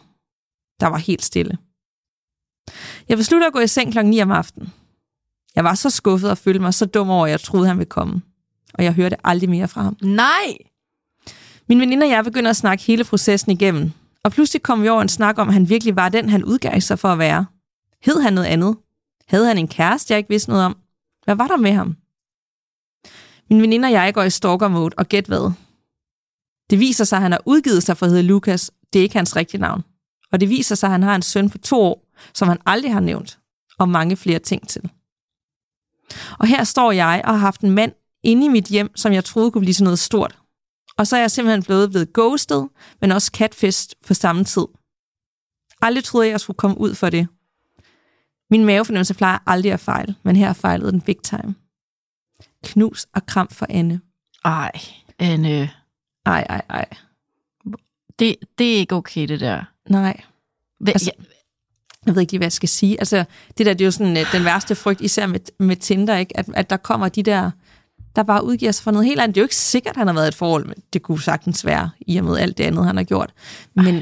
Der 0.79 0.87
var 0.87 0.97
helt 0.97 1.23
stille. 1.23 1.57
Jeg 3.09 3.17
besluttede 3.17 3.47
at 3.47 3.53
gå 3.53 3.59
i 3.59 3.67
seng 3.67 3.91
kl. 3.91 4.05
9 4.05 4.21
om 4.21 4.31
aftenen. 4.31 4.73
Jeg 5.55 5.63
var 5.63 5.75
så 5.75 5.89
skuffet 5.89 6.29
og 6.29 6.37
følte 6.37 6.59
mig 6.59 6.73
så 6.73 6.85
dum 6.85 7.09
over, 7.09 7.25
at 7.25 7.31
jeg 7.31 7.39
troede, 7.39 7.67
han 7.67 7.77
ville 7.77 7.89
komme. 7.89 8.21
Og 8.73 8.83
jeg 8.83 8.93
hørte 8.93 9.15
aldrig 9.23 9.49
mere 9.49 9.67
fra 9.67 9.81
ham. 9.81 9.97
Nej! 10.01 10.57
Min 11.69 11.79
veninde 11.79 12.03
og 12.03 12.09
jeg 12.09 12.23
begynder 12.23 12.49
at 12.49 12.55
snakke 12.55 12.83
hele 12.83 13.03
processen 13.03 13.51
igennem. 13.51 13.91
Og 14.23 14.31
pludselig 14.31 14.61
kom 14.63 14.83
vi 14.83 14.87
over 14.87 15.01
en 15.01 15.09
snak 15.09 15.37
om, 15.37 15.47
at 15.47 15.53
han 15.53 15.69
virkelig 15.69 15.95
var 15.95 16.09
den, 16.09 16.29
han 16.29 16.43
udgav 16.43 16.81
sig 16.81 16.99
for 16.99 17.07
at 17.07 17.19
være. 17.19 17.45
Hed 18.03 18.21
han 18.21 18.33
noget 18.33 18.47
andet? 18.47 18.77
Havde 19.27 19.47
han 19.47 19.57
en 19.57 19.67
kæreste, 19.67 20.11
jeg 20.11 20.17
ikke 20.17 20.29
vidste 20.29 20.49
noget 20.49 20.65
om? 20.65 20.77
Hvad 21.23 21.35
var 21.35 21.47
der 21.47 21.57
med 21.57 21.71
ham? 21.71 21.95
Min 23.49 23.61
veninde 23.61 23.85
og 23.85 23.91
jeg 23.91 24.13
går 24.13 24.23
i 24.23 24.29
stalker 24.29 24.67
mode, 24.67 24.93
og 24.97 25.07
gæt 25.07 25.25
hvad? 25.25 25.51
Det 26.69 26.79
viser 26.79 27.03
sig, 27.03 27.17
at 27.17 27.21
han 27.21 27.31
har 27.31 27.41
udgivet 27.45 27.83
sig 27.83 27.97
for 27.97 28.05
at 28.05 28.09
hedde 28.09 28.23
Lukas. 28.23 28.71
Det 28.93 28.99
er 28.99 29.03
ikke 29.03 29.17
hans 29.17 29.35
rigtige 29.35 29.61
navn. 29.61 29.83
Og 30.31 30.39
det 30.39 30.49
viser 30.49 30.75
sig, 30.75 30.87
at 30.87 30.91
han 30.91 31.03
har 31.03 31.15
en 31.15 31.21
søn 31.21 31.49
på 31.49 31.57
to 31.57 31.81
år, 31.81 32.06
som 32.33 32.47
han 32.47 32.57
aldrig 32.65 32.93
har 32.93 32.99
nævnt, 32.99 33.39
og 33.79 33.89
mange 33.89 34.15
flere 34.15 34.39
ting 34.39 34.67
til. 34.67 34.91
Og 36.39 36.47
her 36.47 36.63
står 36.63 36.91
jeg 36.91 37.21
og 37.25 37.31
har 37.31 37.37
haft 37.37 37.61
en 37.61 37.71
mand 37.71 37.93
inde 38.23 38.45
i 38.45 38.49
mit 38.49 38.65
hjem, 38.65 38.95
som 38.95 39.13
jeg 39.13 39.25
troede 39.25 39.51
kunne 39.51 39.61
blive 39.61 39.73
sådan 39.73 39.83
noget 39.83 39.99
stort. 39.99 40.37
Og 40.97 41.07
så 41.07 41.15
er 41.15 41.19
jeg 41.19 41.31
simpelthen 41.31 41.63
blevet 41.63 41.89
blevet 41.89 42.13
ghostet, 42.13 42.69
men 43.01 43.11
også 43.11 43.31
catfished 43.35 43.95
på 44.07 44.13
samme 44.13 44.43
tid. 44.43 44.65
Aldrig 45.81 46.03
troede 46.03 46.27
jeg, 46.27 46.31
jeg 46.31 46.39
skulle 46.39 46.57
komme 46.57 46.77
ud 46.77 46.95
for 46.95 47.09
det. 47.09 47.27
Min 48.49 48.65
mavefornemmelse 48.65 49.13
plejer 49.13 49.37
aldrig 49.45 49.71
at 49.71 49.79
fejle, 49.79 50.15
men 50.23 50.35
her 50.35 50.53
fejlede 50.53 50.91
den 50.91 51.01
big 51.01 51.17
time. 51.23 51.55
Knus 52.63 53.07
og 53.13 53.25
kram 53.25 53.47
for 53.47 53.65
Anne. 53.69 54.01
Ej, 54.45 54.71
Anne. 55.19 55.71
Ej, 56.25 56.45
ej, 56.49 56.61
ej. 56.69 56.85
Det, 58.19 58.35
det 58.57 58.73
er 58.73 58.77
ikke 58.77 58.95
okay, 58.95 59.27
det 59.27 59.39
der. 59.39 59.63
Nej. 59.89 60.21
Hva, 60.79 60.91
Altså, 60.91 61.11
ja, 61.17 61.23
Jeg 62.05 62.15
ved 62.15 62.21
ikke 62.21 62.33
lige, 62.33 62.39
hvad 62.39 62.45
jeg 62.45 62.51
skal 62.51 62.69
sige. 62.69 62.99
Altså, 62.99 63.23
det 63.57 63.65
der, 63.65 63.73
det 63.73 63.81
er 63.81 63.85
jo 63.85 63.91
sådan 63.91 64.17
øh, 64.17 64.31
den 64.31 64.45
værste 64.45 64.75
frygt, 64.75 65.01
især 65.01 65.27
med, 65.27 65.39
med 65.59 65.75
Tinder, 65.75 66.17
ikke? 66.17 66.37
At, 66.37 66.45
at 66.53 66.69
der 66.69 66.77
kommer 66.77 67.09
de 67.09 67.23
der, 67.23 67.51
der 68.15 68.23
bare 68.23 68.43
udgiver 68.45 68.71
sig 68.71 68.83
for 68.83 68.91
noget 68.91 69.07
helt 69.07 69.19
andet. 69.19 69.35
Det 69.35 69.39
er 69.41 69.43
jo 69.43 69.45
ikke 69.45 69.55
sikkert, 69.55 69.91
at 69.91 69.97
han 69.97 70.07
har 70.07 70.13
været 70.13 70.25
i 70.25 70.27
et 70.27 70.35
forhold, 70.35 70.65
men 70.65 70.75
det 70.93 71.01
kunne 71.01 71.21
sagtens 71.21 71.65
være, 71.65 71.89
i 72.07 72.17
og 72.17 72.23
med 72.25 72.37
alt 72.37 72.57
det 72.57 72.63
andet, 72.63 72.85
han 72.85 72.97
har 72.97 73.03
gjort. 73.03 73.33
Men 73.75 74.01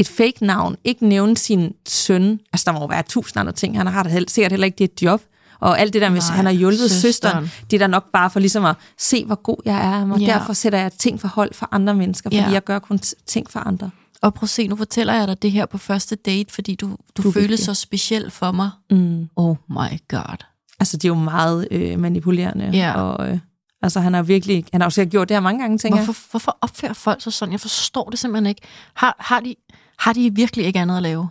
et 0.00 0.08
fake 0.08 0.46
navn, 0.46 0.76
ikke 0.84 1.06
nævne 1.08 1.36
sin 1.36 1.72
søn, 1.88 2.40
altså 2.52 2.64
der 2.66 2.72
må 2.72 2.78
jo 2.80 2.86
være 2.86 3.02
tusind 3.02 3.40
andre 3.40 3.52
ting, 3.52 3.76
han 3.78 3.86
har 3.86 4.02
da 4.02 4.08
hel- 4.08 4.28
sikkert 4.28 4.52
heller 4.52 4.64
ikke 4.66 4.78
det 4.78 5.02
job, 5.02 5.22
og 5.60 5.80
alt 5.80 5.92
det 5.92 6.02
der, 6.02 6.10
hvis 6.10 6.28
Nej, 6.28 6.36
han 6.36 6.44
har 6.44 6.52
hjulpet 6.52 6.78
søsteren. 6.90 7.00
søsteren. 7.00 7.50
det 7.70 7.76
er 7.76 7.78
da 7.78 7.86
nok 7.86 8.04
bare 8.12 8.30
for 8.30 8.40
ligesom 8.40 8.64
at 8.64 8.76
se, 8.98 9.24
hvor 9.24 9.34
god 9.42 9.56
jeg 9.64 9.76
er, 9.98 10.10
og 10.12 10.18
Ja. 10.20 10.26
derfor 10.26 10.52
sætter 10.52 10.78
jeg 10.78 10.92
ting 10.92 11.20
for 11.20 11.28
hold 11.28 11.54
for 11.54 11.68
andre 11.72 11.94
mennesker, 11.94 12.30
fordi 12.30 12.36
Ja. 12.42 12.50
jeg 12.50 12.64
gør 12.64 12.78
kun 12.78 12.98
ting 13.26 13.50
for 13.50 13.60
andre. 13.60 13.90
Og 14.22 14.34
prøv 14.34 14.44
at 14.44 14.48
se, 14.50 14.68
nu 14.68 14.76
fortæller 14.76 15.14
jeg 15.14 15.28
dig 15.28 15.42
det 15.42 15.52
her 15.52 15.66
på 15.66 15.78
første 15.78 16.16
date, 16.16 16.54
fordi 16.54 16.74
du, 16.74 16.96
du, 17.16 17.22
Du 17.22 17.30
føles 17.32 17.60
så 17.60 17.74
speciel 17.74 18.30
for 18.30 18.52
mig. 18.52 18.70
Mm. 18.90 19.28
Oh 19.36 19.56
my 19.68 19.98
god. 20.08 20.44
Altså, 20.80 20.96
det 20.96 21.04
er 21.04 21.08
jo 21.08 21.14
meget 21.14 21.68
øh, 21.70 21.98
manipulerende. 22.00 22.70
Ja. 22.72 23.00
Og, 23.02 23.28
øh, 23.30 23.38
altså, 23.82 24.00
han 24.00 24.14
har 24.14 24.22
virkelig, 24.22 24.64
han 24.72 24.80
har 24.80 24.88
sikkert 24.88 25.10
gjort 25.10 25.28
det 25.28 25.34
her 25.34 25.40
mange 25.40 25.60
gange, 25.60 25.78
tænker 25.78 26.04
Hvorfor, 26.04 26.30
hvorfor 26.30 26.58
opfører 26.60 26.92
folk 26.92 27.22
sig 27.22 27.32
sådan? 27.32 27.52
Jeg 27.52 27.60
forstår 27.60 28.10
det 28.10 28.18
simpelthen 28.18 28.46
ikke. 28.46 28.62
Har, 28.94 29.16
har, 29.18 29.40
de, 29.40 29.54
har 29.98 30.12
de 30.12 30.34
virkelig 30.34 30.66
ikke 30.66 30.78
andet 30.78 30.96
at 30.96 31.02
lave? 31.02 31.28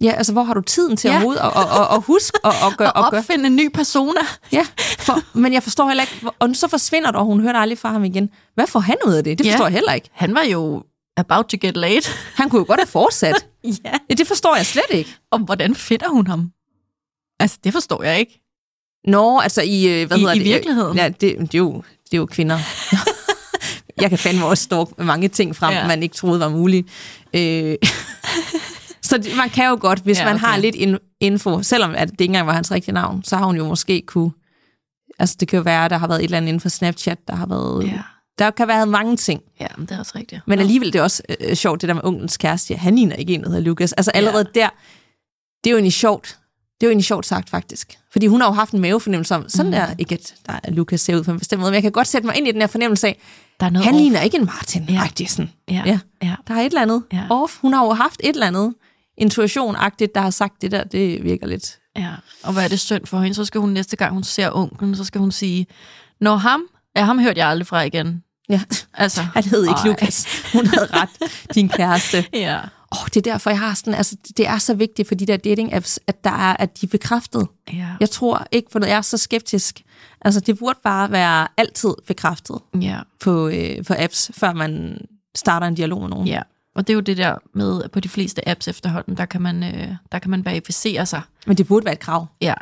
jeg. 0.00 0.10
Ja, 0.10 0.16
altså, 0.16 0.32
hvor 0.32 0.42
har 0.42 0.54
du 0.54 0.60
tiden 0.60 0.96
til 0.96 1.08
Ja. 1.08 1.14
ja. 1.14 1.32
at 1.32 1.38
og, 1.38 1.52
og, 1.80 1.88
og 1.88 2.02
huske 2.02 2.44
og, 2.44 2.52
og 2.62 2.72
gøre? 2.78 2.92
Og 2.92 3.10
gøre? 3.10 3.20
opfinde 3.20 3.46
en 3.46 3.56
ny 3.56 3.68
persona? 3.74 4.20
Ja, 4.52 4.66
for, 4.98 5.38
men 5.38 5.52
jeg 5.52 5.62
forstår 5.62 5.88
heller 5.88 6.02
ikke, 6.02 6.26
og 6.38 6.48
så 6.54 6.68
forsvinder 6.68 7.10
du, 7.10 7.18
og 7.18 7.24
hun 7.24 7.40
hørte 7.40 7.58
aldrig 7.58 7.78
fra 7.78 7.92
ham 7.92 8.04
igen. 8.04 8.30
Hvad 8.54 8.66
får 8.66 8.80
han 8.80 8.96
ud 9.06 9.12
af 9.12 9.24
det? 9.24 9.38
Det 9.38 9.44
Ja. 9.46 9.50
forstår 9.52 9.64
jeg 9.66 9.72
heller 9.72 9.92
ikke. 9.92 10.08
Han 10.12 10.34
var 10.34 10.42
jo 10.42 10.82
about 11.16 11.44
to 11.48 11.56
get 11.60 11.76
late. 11.76 12.08
Han 12.38 12.50
kunne 12.50 12.58
jo 12.60 12.64
godt 12.68 12.80
have 12.80 12.86
fortsat. 12.86 13.34
ja. 13.84 13.90
Ja, 14.10 14.14
det 14.14 14.26
forstår 14.26 14.56
jeg 14.56 14.66
slet 14.66 14.84
ikke. 14.90 15.16
Og 15.30 15.38
hvordan 15.38 15.74
finder 15.74 16.08
hun 16.08 16.26
ham? 16.26 16.50
Altså, 17.40 17.58
det 17.64 17.72
forstår 17.72 18.02
jeg 18.02 18.18
ikke. 18.20 18.42
Nå, 19.06 19.38
altså 19.40 19.62
i, 19.62 20.00
øh, 20.02 20.06
hvad 20.06 20.16
I- 20.16 20.20
hedder 20.20 20.34
i 20.34 20.38
det? 20.38 20.44
virkeligheden? 20.44 20.96
Ja, 20.96 21.08
det, 21.08 21.20
det, 21.20 21.54
er 21.54 21.58
jo, 21.58 21.82
det 22.04 22.14
er 22.14 22.18
jo 22.18 22.26
kvinder. 22.26 22.58
jeg 24.02 24.10
kan 24.10 24.18
fandme 24.18 24.46
også 24.46 24.64
stå 24.64 24.94
mange 24.98 25.28
ting 25.28 25.56
frem, 25.56 25.72
Ja. 25.74 25.86
man 25.86 26.02
ikke 26.02 26.14
troede 26.14 26.40
var 26.40 26.48
muligt. 26.48 26.88
Øh, 27.34 27.76
så 29.02 29.18
det, 29.18 29.36
man 29.36 29.50
kan 29.50 29.66
jo 29.68 29.78
godt, 29.80 29.98
hvis 30.00 30.18
Ja, 30.18 30.22
ja, 30.22 30.28
man 30.28 30.34
okay. 30.36 30.46
har 30.46 30.56
lidt 30.56 30.74
in, 30.74 30.98
info, 31.20 31.62
selvom 31.62 31.94
at 31.94 32.10
det 32.10 32.20
ikke 32.20 32.24
engang 32.24 32.46
var 32.46 32.52
hans 32.52 32.70
rigtige 32.70 32.94
navn, 32.94 33.24
så 33.24 33.36
har 33.36 33.46
hun 33.46 33.56
jo 33.56 33.68
måske 33.68 34.02
kunne... 34.06 34.30
Altså 35.18 35.36
det 35.40 35.48
kan 35.48 35.56
jo 35.56 35.62
være, 35.62 35.84
at 35.84 35.90
der 35.90 35.98
har 35.98 36.06
været 36.08 36.18
et 36.20 36.24
eller 36.24 36.36
andet 36.36 36.48
inden 36.48 36.60
for 36.60 36.68
Snapchat, 36.68 37.18
der 37.28 37.34
har 37.34 37.46
været... 37.46 37.84
Ja. 37.86 38.00
Der 38.38 38.50
kan 38.50 38.68
være 38.68 38.86
mange 38.86 39.16
ting. 39.16 39.42
Ja, 39.60 39.66
men 39.76 39.86
det 39.86 39.94
er 39.94 39.98
også 39.98 40.12
rigtigt. 40.14 40.40
Men 40.46 40.58
alligevel 40.58 40.92
det 40.92 40.98
er 40.98 41.02
også 41.02 41.22
øh, 41.40 41.54
sjovt, 41.56 41.80
det 41.80 41.88
der 41.88 41.94
med 41.94 42.04
onkelens 42.04 42.36
kæreste. 42.36 42.74
Ja, 42.74 42.78
han 42.78 42.94
ligner 42.96 43.16
ikke 43.16 43.34
en, 43.34 43.42
der 43.42 43.48
hedder 43.48 43.62
Lukas. 43.62 43.92
Altså 43.92 44.10
allerede 44.10 44.46
ja. 44.54 44.60
der, 44.60 44.68
det 45.64 45.70
er 45.70 45.72
jo 45.72 45.76
egentlig 45.76 45.92
sjovt. 45.92 46.38
Det 46.80 46.86
er 46.86 46.88
jo 46.88 46.90
egentlig 46.90 47.04
sjovt 47.04 47.26
sagt, 47.26 47.50
faktisk. 47.50 47.98
Fordi 48.12 48.26
hun 48.26 48.40
har 48.40 48.48
jo 48.48 48.52
haft 48.54 48.72
en 48.72 48.80
mavefornemmelse 48.80 49.34
om, 49.34 49.48
sådan 49.48 49.72
der, 49.72 49.86
ikke 49.98 50.14
at 50.14 50.34
der 50.46 50.60
er 50.62 50.70
Lukas 50.70 51.00
ser 51.00 51.16
ud 51.16 51.22
på 51.24 51.30
en 51.30 51.38
bestemt 51.38 51.60
måde, 51.60 51.70
men 51.70 51.74
jeg 51.74 51.82
kan 51.82 51.92
godt 51.92 52.06
sætte 52.06 52.26
mig 52.26 52.36
ind 52.36 52.48
i 52.48 52.52
den 52.52 52.60
her 52.60 52.66
fornemmelse 52.68 53.06
af, 53.08 53.18
der 53.60 53.66
er 53.66 53.70
noget 53.70 53.84
han 53.84 53.94
off. 53.94 54.00
ligner 54.00 54.20
ikke 54.20 54.36
en 54.36 54.44
Martin. 54.44 54.84
Ja. 54.88 54.94
Ej, 54.96 55.10
det 55.18 55.24
er 55.24 55.28
sådan, 55.28 55.50
Ja. 55.70 55.82
ja. 55.86 55.98
ja. 56.22 56.34
der 56.48 56.54
er 56.54 56.58
et 56.60 56.66
eller 56.66 56.82
andet 56.82 57.02
ja. 57.12 57.22
off. 57.30 57.58
Hun 57.60 57.72
har 57.72 57.84
jo 57.84 57.92
haft 57.92 58.20
et 58.24 58.28
eller 58.34 58.46
andet 58.46 58.74
intuition-agtigt, 59.18 60.14
der 60.14 60.20
har 60.20 60.30
sagt 60.30 60.62
det 60.62 60.70
der, 60.70 60.84
det 60.84 61.24
virker 61.24 61.46
lidt. 61.46 61.78
Ja, 61.96 62.10
og 62.42 62.52
hvad 62.52 62.64
er 62.64 62.68
det 62.68 62.80
synd 62.80 63.06
for 63.06 63.20
hende? 63.20 63.34
Så 63.34 63.44
skal 63.44 63.60
hun 63.60 63.70
næste 63.70 63.96
gang, 63.96 64.12
hun 64.14 64.24
ser 64.24 64.50
onklen, 64.52 64.96
så 64.96 65.04
skal 65.04 65.18
hun 65.20 65.32
sige, 65.32 65.66
Når 66.20 66.36
ham, 66.36 66.62
ja, 66.96 67.04
ham 67.04 67.18
hørte 67.18 67.40
jeg 67.40 67.48
aldrig 67.48 67.66
fra 67.66 67.82
igen. 67.82 68.22
Ja, 68.48 68.60
Altså, 68.94 69.22
han 69.34 69.44
hed 69.44 69.62
ikke 69.62 69.80
ej. 69.84 69.88
Lukas. 69.88 70.26
Hun 70.52 70.66
havde 70.66 70.88
ret, 70.92 71.08
din 71.54 71.68
kæreste. 71.68 72.24
Ja. 72.32 72.60
Oh, 72.90 73.06
det 73.06 73.16
er 73.16 73.32
derfor, 73.32 73.50
jeg 73.50 73.58
har 73.58 73.74
sådan, 73.74 73.94
altså, 73.94 74.16
det 74.36 74.46
er 74.46 74.58
så 74.58 74.74
vigtigt 74.74 75.08
for 75.08 75.14
de 75.14 75.26
der 75.26 75.36
dating-apps, 75.36 75.98
at, 76.06 76.24
der 76.24 76.30
er, 76.30 76.56
at 76.58 76.80
de 76.80 76.86
er 76.86 76.90
bekræftet. 76.90 77.48
Ja. 77.72 77.88
Jeg 78.00 78.10
tror 78.10 78.46
ikke, 78.52 78.68
for 78.72 78.86
jeg 78.86 78.96
er 78.96 79.02
så 79.02 79.18
skeptisk. 79.18 79.82
Altså, 80.20 80.40
det 80.40 80.58
burde 80.58 80.78
bare 80.84 81.10
være 81.10 81.48
altid 81.56 81.94
bekræftet 82.06 82.58
ja. 82.80 83.00
på, 83.20 83.48
øh, 83.48 83.84
på 83.84 83.94
apps, 83.98 84.30
før 84.34 84.52
man 84.52 85.00
starter 85.36 85.66
en 85.66 85.74
dialog 85.74 86.00
med 86.00 86.08
nogen. 86.08 86.26
Ja, 86.26 86.42
og 86.74 86.86
det 86.86 86.92
er 86.92 86.94
jo 86.94 87.00
det 87.00 87.16
der 87.16 87.34
med, 87.54 87.82
at 87.84 87.90
på 87.90 88.00
de 88.00 88.08
fleste 88.08 88.48
apps 88.48 88.68
efterhånden, 88.68 89.16
der 89.16 89.26
kan 89.26 89.42
man, 89.42 89.62
øh, 89.62 89.88
der 90.12 90.18
kan 90.18 90.30
man 90.30 90.44
verificere 90.44 91.06
sig. 91.06 91.22
Men 91.46 91.56
det 91.56 91.66
burde 91.66 91.84
være 91.84 91.94
et 91.94 92.00
krav. 92.00 92.26
Ja. 92.40 92.54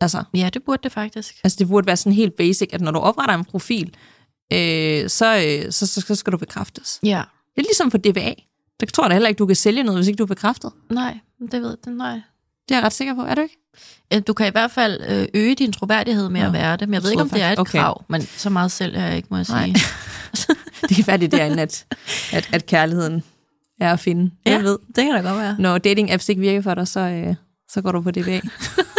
Altså, 0.00 0.24
ja, 0.34 0.50
det 0.54 0.62
burde 0.62 0.82
det 0.82 0.92
faktisk. 0.92 1.34
altså, 1.44 1.56
det 1.58 1.68
burde 1.68 1.86
være 1.86 1.96
sådan 1.96 2.12
helt 2.12 2.36
basic, 2.36 2.68
at 2.72 2.80
når 2.80 2.90
du 2.90 2.98
opretter 2.98 3.34
en 3.34 3.44
profil, 3.44 3.94
øh, 4.52 5.08
så, 5.10 5.36
øh, 5.66 5.72
så, 5.72 5.86
så, 5.86 6.00
så 6.00 6.14
skal 6.14 6.32
du 6.32 6.38
bekræftes. 6.38 6.98
Ja. 7.02 7.22
Det 7.54 7.58
er 7.58 7.62
ligesom 7.62 7.90
på 7.90 7.96
DBA. 7.98 8.32
Der 8.80 8.86
tror 8.86 9.04
jeg 9.04 9.10
da 9.10 9.14
heller 9.14 9.28
ikke, 9.28 9.38
du 9.38 9.46
kan 9.46 9.56
sælge 9.56 9.82
noget, 9.82 9.98
hvis 9.98 10.08
ikke 10.08 10.18
du 10.18 10.22
er 10.22 10.26
bekræftet. 10.26 10.72
Nej, 10.90 11.18
det 11.52 11.62
ved 11.62 11.76
jeg, 11.86 11.94
nej. 11.94 12.12
Det 12.68 12.74
er 12.74 12.78
jeg 12.78 12.84
ret 12.84 12.92
sikker 12.92 13.14
på, 13.14 13.22
er 13.22 13.34
du 13.34 13.40
ikke? 13.40 13.56
Ja, 14.12 14.20
Du 14.20 14.32
kan 14.32 14.46
i 14.46 14.50
hvert 14.50 14.70
fald 14.70 15.00
øh, 15.08 15.28
øge 15.34 15.54
din 15.54 15.72
troværdighed 15.72 16.28
med 16.28 16.40
Nå, 16.40 16.46
at 16.46 16.52
være 16.52 16.76
det, 16.76 16.88
men 16.88 16.94
jeg 16.94 17.02
ved 17.02 17.10
ikke, 17.10 17.22
om 17.22 17.30
det 17.30 17.42
er 17.42 17.50
et 17.52 17.58
okay. 17.58 17.78
krav, 17.78 18.04
men 18.08 18.22
så 18.22 18.50
meget 18.50 18.72
selv 18.72 18.96
er 18.96 19.06
jeg 19.06 19.16
ikke, 19.16 19.28
må 19.30 19.36
jeg 19.36 19.46
Nej. 19.48 19.64
sige. 19.64 20.56
Det 20.88 20.96
kan 20.96 21.06
være, 21.06 21.16
det 21.16 21.34
er 21.34 21.38
derinde, 21.38 21.62
at, 21.62 21.86
at, 22.32 22.48
at 22.52 22.66
kærligheden 22.66 23.22
er 23.80 23.92
at 23.92 24.00
finde. 24.00 24.30
Ja, 24.46 24.50
Jeg 24.50 24.62
ved. 24.62 24.78
det 24.86 25.04
kan 25.04 25.14
da 25.14 25.20
godt 25.20 25.38
være. 25.38 25.56
Når 25.58 25.78
dating-apps 25.78 26.26
ikke 26.28 26.40
virker 26.40 26.62
for 26.62 26.74
dig, 26.74 26.88
så, 26.88 27.00
øh, 27.00 27.34
så 27.68 27.82
går 27.82 27.92
du 27.92 28.00
på 28.00 28.10
DBA. 28.10 28.40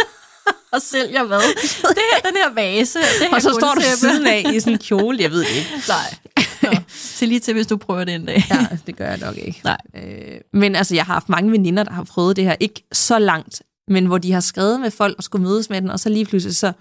Og 0.72 0.82
sælger 0.82 1.24
hvad? 1.24 1.38
det 1.96 2.02
her, 2.12 2.30
den 2.30 2.36
her 2.36 2.54
vase, 2.54 2.98
det 2.98 3.06
her 3.20 3.34
Og 3.34 3.42
så 3.42 3.56
står 3.60 3.74
du 3.74 3.80
siden 3.96 4.26
af 4.26 4.44
i 4.54 4.60
sådan 4.60 4.72
en 4.72 4.78
kjole, 4.78 5.18
jeg 5.20 5.30
ved 5.30 5.40
det 5.40 5.56
ikke. 5.56 5.70
Nej. 5.88 6.14
Nå. 6.62 6.78
Se 6.88 7.26
lige 7.26 7.40
til, 7.40 7.54
hvis 7.54 7.66
du 7.66 7.76
prøver 7.76 8.04
det 8.04 8.14
en 8.14 8.26
dag. 8.26 8.44
Ja, 8.50 8.66
det 8.86 8.96
gør 8.96 9.08
jeg 9.08 9.18
nok 9.18 9.36
ikke. 9.36 9.60
Nej. 9.64 9.78
Øh, 9.96 10.40
men 10.52 10.76
altså, 10.76 10.94
jeg 10.94 11.04
har 11.04 11.12
haft 11.12 11.28
mange 11.28 11.52
veninder, 11.52 11.82
der 11.84 11.92
har 11.92 12.04
prøvet 12.04 12.36
det 12.36 12.44
her. 12.44 12.56
Ikke 12.60 12.84
så 12.92 13.18
langt, 13.18 13.62
men 13.88 14.06
hvor 14.06 14.18
de 14.18 14.32
har 14.32 14.40
skrevet 14.40 14.80
med 14.80 14.90
folk 14.90 15.14
og 15.18 15.24
skulle 15.24 15.42
mødes 15.48 15.70
med 15.70 15.80
den, 15.82 15.90
og 15.90 16.00
så 16.00 16.08
lige 16.08 16.24
pludselig 16.24 16.56
så, 16.56 16.72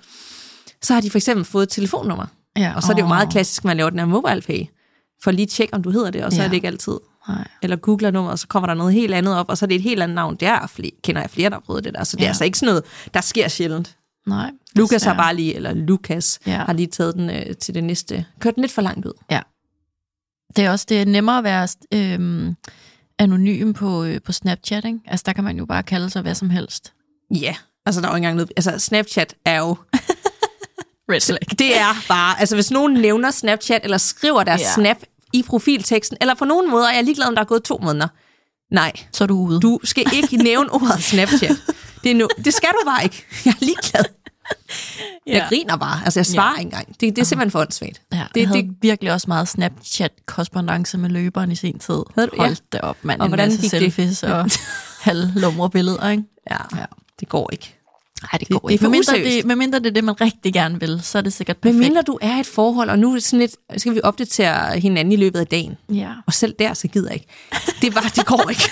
så 0.82 0.94
har 0.94 1.02
de 1.02 1.10
for 1.10 1.18
eksempel 1.18 1.46
fået 1.46 1.64
et 1.64 1.70
telefonnummer. 1.70 2.26
Ja, 2.58 2.74
Og 2.76 2.84
så 2.84 2.92
er 2.92 2.96
det 2.96 3.02
jo 3.02 3.08
meget 3.08 3.30
klassisk, 3.32 3.62
at 3.62 3.66
man 3.66 3.78
laver 3.78 3.90
den 3.90 4.00
her 4.00 4.06
mobile 4.06 4.42
pay, 4.42 4.66
for 5.24 5.32
lige 5.32 5.44
at 5.44 5.50
tjekke, 5.50 5.74
om 5.74 5.84
du 5.84 5.90
hedder 5.90 6.12
det, 6.12 6.24
og 6.24 6.32
så. 6.32 6.38
Ja. 6.38 6.44
er 6.44 6.48
det 6.48 6.56
ikke 6.56 6.68
altid. 6.68 6.98
Nej. 7.28 7.48
Eller 7.62 7.76
googler 7.76 8.12
nummeret, 8.12 8.40
så 8.40 8.48
kommer 8.48 8.68
der 8.68 8.74
noget 8.74 8.94
helt 8.94 9.14
andet 9.14 9.36
op, 9.36 9.50
og 9.50 9.58
så 9.58 9.66
er 9.66 9.68
det 9.68 9.76
et 9.76 9.82
helt 9.82 10.02
andet 10.04 10.16
navn. 10.16 10.36
Der 10.36 10.52
er 10.52 10.68
flere, 10.68 10.92
kender 11.04 11.22
jeg 11.22 11.30
flere, 11.30 11.50
der 11.50 11.56
har 11.56 11.62
prøvet 11.62 11.84
det 11.84 11.94
der. 11.94 12.04
Så 12.04 12.18
det 12.18 12.22
er 12.24 12.26
Ja. 12.26 12.30
altså 12.30 12.44
ikke 12.44 12.58
sådan 12.58 12.68
noget, 12.72 12.84
der 13.14 13.22
sker 13.22 13.48
sjældent. 13.48 13.98
Nej. 14.28 14.52
Lukas 14.76 15.04
har 15.04 15.14
bare 15.14 15.36
lige, 15.36 15.56
eller 15.56 15.74
Lukas, 15.74 16.40
Ja. 16.46 16.58
har 16.58 16.74
lige 16.74 16.88
taget 16.88 17.16
den 17.16 17.30
øh, 17.30 17.56
til 17.56 17.74
det 17.74 17.84
næste. 17.84 18.26
Kørt 18.40 18.56
den 18.56 18.62
lidt 18.62 18.72
for 18.72 18.82
langt 18.82 19.06
ud. 19.06 19.14
Det 20.56 20.66
er 20.66 20.72
også 20.72 20.86
det 20.90 21.02
er 21.02 21.06
nemmere 21.06 21.38
at 21.38 21.44
være 21.44 21.68
øhm, 21.94 22.56
anonym 23.20 23.74
på, 23.74 24.04
øh, 24.04 24.22
på 24.22 24.32
Snapchat, 24.32 24.86
ikke? 24.86 25.00
Altså, 25.08 25.24
der 25.26 25.34
kan 25.34 25.44
man 25.44 25.58
jo 25.58 25.66
bare 25.66 25.84
kalde 25.84 26.10
sig 26.10 26.22
hvad 26.22 26.36
som 26.36 26.50
helst. 26.50 26.94
Ja, 27.36 27.56
altså 27.86 28.02
der 28.02 28.08
er 28.08 28.12
jo 28.12 28.16
ikke 28.16 28.18
engang 28.26 28.36
noget... 28.36 28.52
Altså 28.58 28.80
Snapchat 28.80 29.36
er 29.46 29.58
jo... 29.60 29.76
Red 31.12 31.22
flag. 31.22 31.40
Det 31.60 31.78
er 31.78 32.06
bare... 32.08 32.40
Altså 32.40 32.56
hvis 32.56 32.72
nogen 32.72 32.94
nævner 32.94 33.32
Snapchat, 33.32 33.82
eller 33.84 33.98
skriver 33.98 34.44
deres 34.44 34.62
Ja. 34.62 34.66
ja. 34.68 34.74
snap 34.74 34.98
i 35.34 35.44
profilteksten, 35.44 36.17
eller 36.22 36.34
på 36.36 36.46
nogen 36.46 36.70
måder, 36.70 36.88
er 36.88 36.96
jeg 36.96 37.04
ligeglad, 37.04 37.28
om 37.28 37.36
der 37.36 37.41
er 37.41 37.46
gået 37.46 37.63
to 37.63 37.80
måneder. 37.84 38.08
Nej, 38.72 38.91
Så 39.12 39.24
er 39.24 39.28
du 39.28 39.38
ude. 39.39 39.60
du 39.60 39.80
skal 39.84 40.04
ikke 40.13 40.38
nævne 40.38 40.74
ordet 40.74 41.04
Snapchat. 41.04 41.56
Det, 42.04 42.12
er 42.12 42.15
nu, 42.15 42.28
det 42.46 42.54
skal 42.54 42.70
du 42.70 42.86
bare 42.86 43.04
ikke. 43.04 43.26
Jeg 43.46 43.52
er 43.52 43.65
ligeglad. 43.65 44.04
Ja. 45.28 45.34
Jeg 45.34 45.46
griner 45.50 45.78
bare. 45.78 46.00
Altså, 46.06 46.20
jeg 46.20 46.26
svarer 46.26 46.52
ja. 46.54 46.60
ikke 46.60 46.67
engang. 46.67 46.88
Det, 46.88 47.15
det 47.15 47.17
er 47.22 47.26
simpelthen 47.26 47.52
for 47.52 47.60
åndssvagt. 47.60 48.02
Ja, 48.13 48.17
Det- 48.17 48.28
det, 48.36 48.41
jeg 48.41 48.48
havde 48.48 48.62
det- 48.62 48.70
det, 48.70 48.78
virkelig 48.82 49.13
også 49.13 49.26
meget 49.28 49.48
Snapchat-korrespondence 49.48 50.98
med 50.98 51.10
løberen 51.10 51.52
i 51.52 51.56
sin 51.56 51.80
tid. 51.80 52.00
Havde 52.15 52.28
du? 52.28 52.34
Ja. 52.38 52.41
Hold 52.44 52.56
da 52.74 52.80
op, 52.80 52.98
mand. 53.02 53.20
Og 53.22 53.26
En 53.26 53.30
hvordan 53.30 53.48
masse 53.48 53.62
gik 53.62 53.72
det? 53.72 53.80
selfies 53.80 54.24
og 54.24 54.50
halvlumre 55.08 55.70
billeder, 55.70 56.10
ikke? 56.10 56.24
Ja, 56.52 56.58
Ja. 56.80 56.86
det 57.20 57.30
går 57.30 57.50
ikke. 57.52 57.78
Nej, 58.22 58.30
det 58.40 58.40
Det- 58.40 58.50
går 58.50 58.68
det 58.68 58.74
ikke. 58.74 58.84
Medmindre 58.84 59.00
useriøst. 59.14 59.38
det, 59.38 59.46
medmindre 59.46 59.80
det 59.80 59.86
er 59.86 59.92
det, 59.92 60.04
man 60.04 60.22
rigtig 60.22 60.54
gerne 60.54 60.80
vil, 60.80 61.00
så 61.04 61.18
er 61.18 61.22
det 61.22 61.34
sikkert 61.34 61.58
Men 61.64 61.74
perfekt. 61.74 61.88
mindre 61.90 62.02
du 62.02 62.20
er 62.22 62.38
i 62.38 62.40
et 62.40 62.46
forhold, 62.46 62.90
og 62.90 63.00
nu 63.00 63.10
er 63.10 63.14
det 63.14 63.24
sådan 63.24 63.40
lidt, 63.40 63.56
skal 63.82 63.96
vi 63.96 64.00
opdatere 64.04 64.80
hinanden 64.80 65.12
i 65.12 65.16
løbet 65.16 65.40
af 65.40 65.48
dagen. 65.48 65.78
Ja. 65.94 66.10
Og 66.28 66.34
selv 66.34 66.56
der, 66.60 66.74
så 66.74 66.88
gider 66.88 67.08
jeg 67.10 67.14
ikke. 67.16 67.28
Det, 67.82 67.88
er 67.88 67.92
bare, 67.92 68.10
det 68.16 68.26
går 68.26 68.50
ikke. 68.50 68.64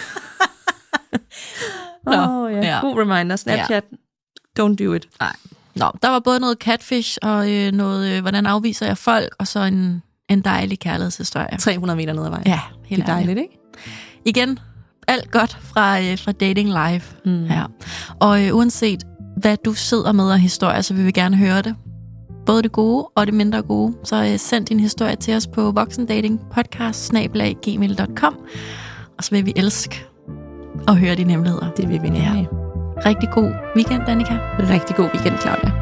Nå, 2.05 2.11
oh, 2.13 2.51
ja. 2.53 2.57
ja. 2.75 2.79
God 2.81 2.97
reminder. 3.01 3.35
Snapchat, 3.35 3.83
don't 4.59 4.75
do 4.75 4.93
it. 4.93 5.07
Nej. 5.19 5.33
Nå, 5.75 5.91
der 6.01 6.09
var 6.09 6.19
både 6.19 6.39
noget 6.39 6.57
catfish 6.57 7.17
og 7.21 7.51
øh, 7.51 7.71
noget, 7.71 8.11
øh, 8.15 8.21
hvordan 8.21 8.45
afviser 8.45 8.85
jeg 8.85 8.97
folk, 8.97 9.35
og 9.39 9.47
så 9.47 9.59
en, 9.59 10.01
en 10.29 10.41
dejlig 10.41 10.79
kærlighedshistorie. 10.79 11.57
300 11.57 11.97
meter 11.97 12.13
ned 12.13 12.23
ad 12.25 12.29
vejen. 12.29 12.47
Ja, 12.47 12.59
det 12.81 12.87
helt 12.89 13.01
er 13.01 13.05
dejligt, 13.05 13.39
ikke? 13.39 13.57
Igen, 14.25 14.59
alt 15.07 15.31
godt 15.31 15.57
fra, 15.63 16.01
øh, 16.01 16.17
fra 16.17 16.31
Dating 16.31 16.69
Live. 16.69 17.01
Mm. 17.25 17.45
Ja. 17.45 17.63
Og 18.19 18.45
øh, 18.47 18.55
uanset 18.55 19.03
hvad 19.37 19.57
du 19.65 19.73
sidder 19.73 20.11
med 20.11 20.31
af 20.31 20.39
historier, 20.39 20.81
så 20.81 20.93
vil 20.93 21.05
vi 21.05 21.11
gerne 21.11 21.37
høre 21.37 21.61
det. 21.61 21.75
Både 22.45 22.63
det 22.63 22.71
gode 22.71 23.07
og 23.15 23.25
det 23.25 23.33
mindre 23.33 23.61
gode. 23.61 23.93
Så 24.03 24.23
øh, 24.23 24.39
send 24.39 24.65
din 24.65 24.79
historie 24.79 25.15
til 25.15 25.35
os 25.35 25.47
på 25.47 25.71
voksendatingpodcast.gmail.com 25.71 28.37
Og 29.17 29.23
så 29.23 29.31
vil 29.31 29.45
vi 29.45 29.53
elske 29.55 30.05
at 30.87 30.97
høre 30.97 31.15
dine 31.15 31.31
hemmeligheder. 31.31 31.71
Det 31.71 31.89
vil 31.89 32.01
vi 32.01 32.09
nemlig. 32.09 32.47
Rigtig 33.05 33.29
god 33.29 33.51
weekend, 33.75 34.01
Danika. 34.07 34.37
Rigtig 34.59 34.95
god 34.95 35.09
weekend, 35.13 35.37
Claudia. 35.37 35.78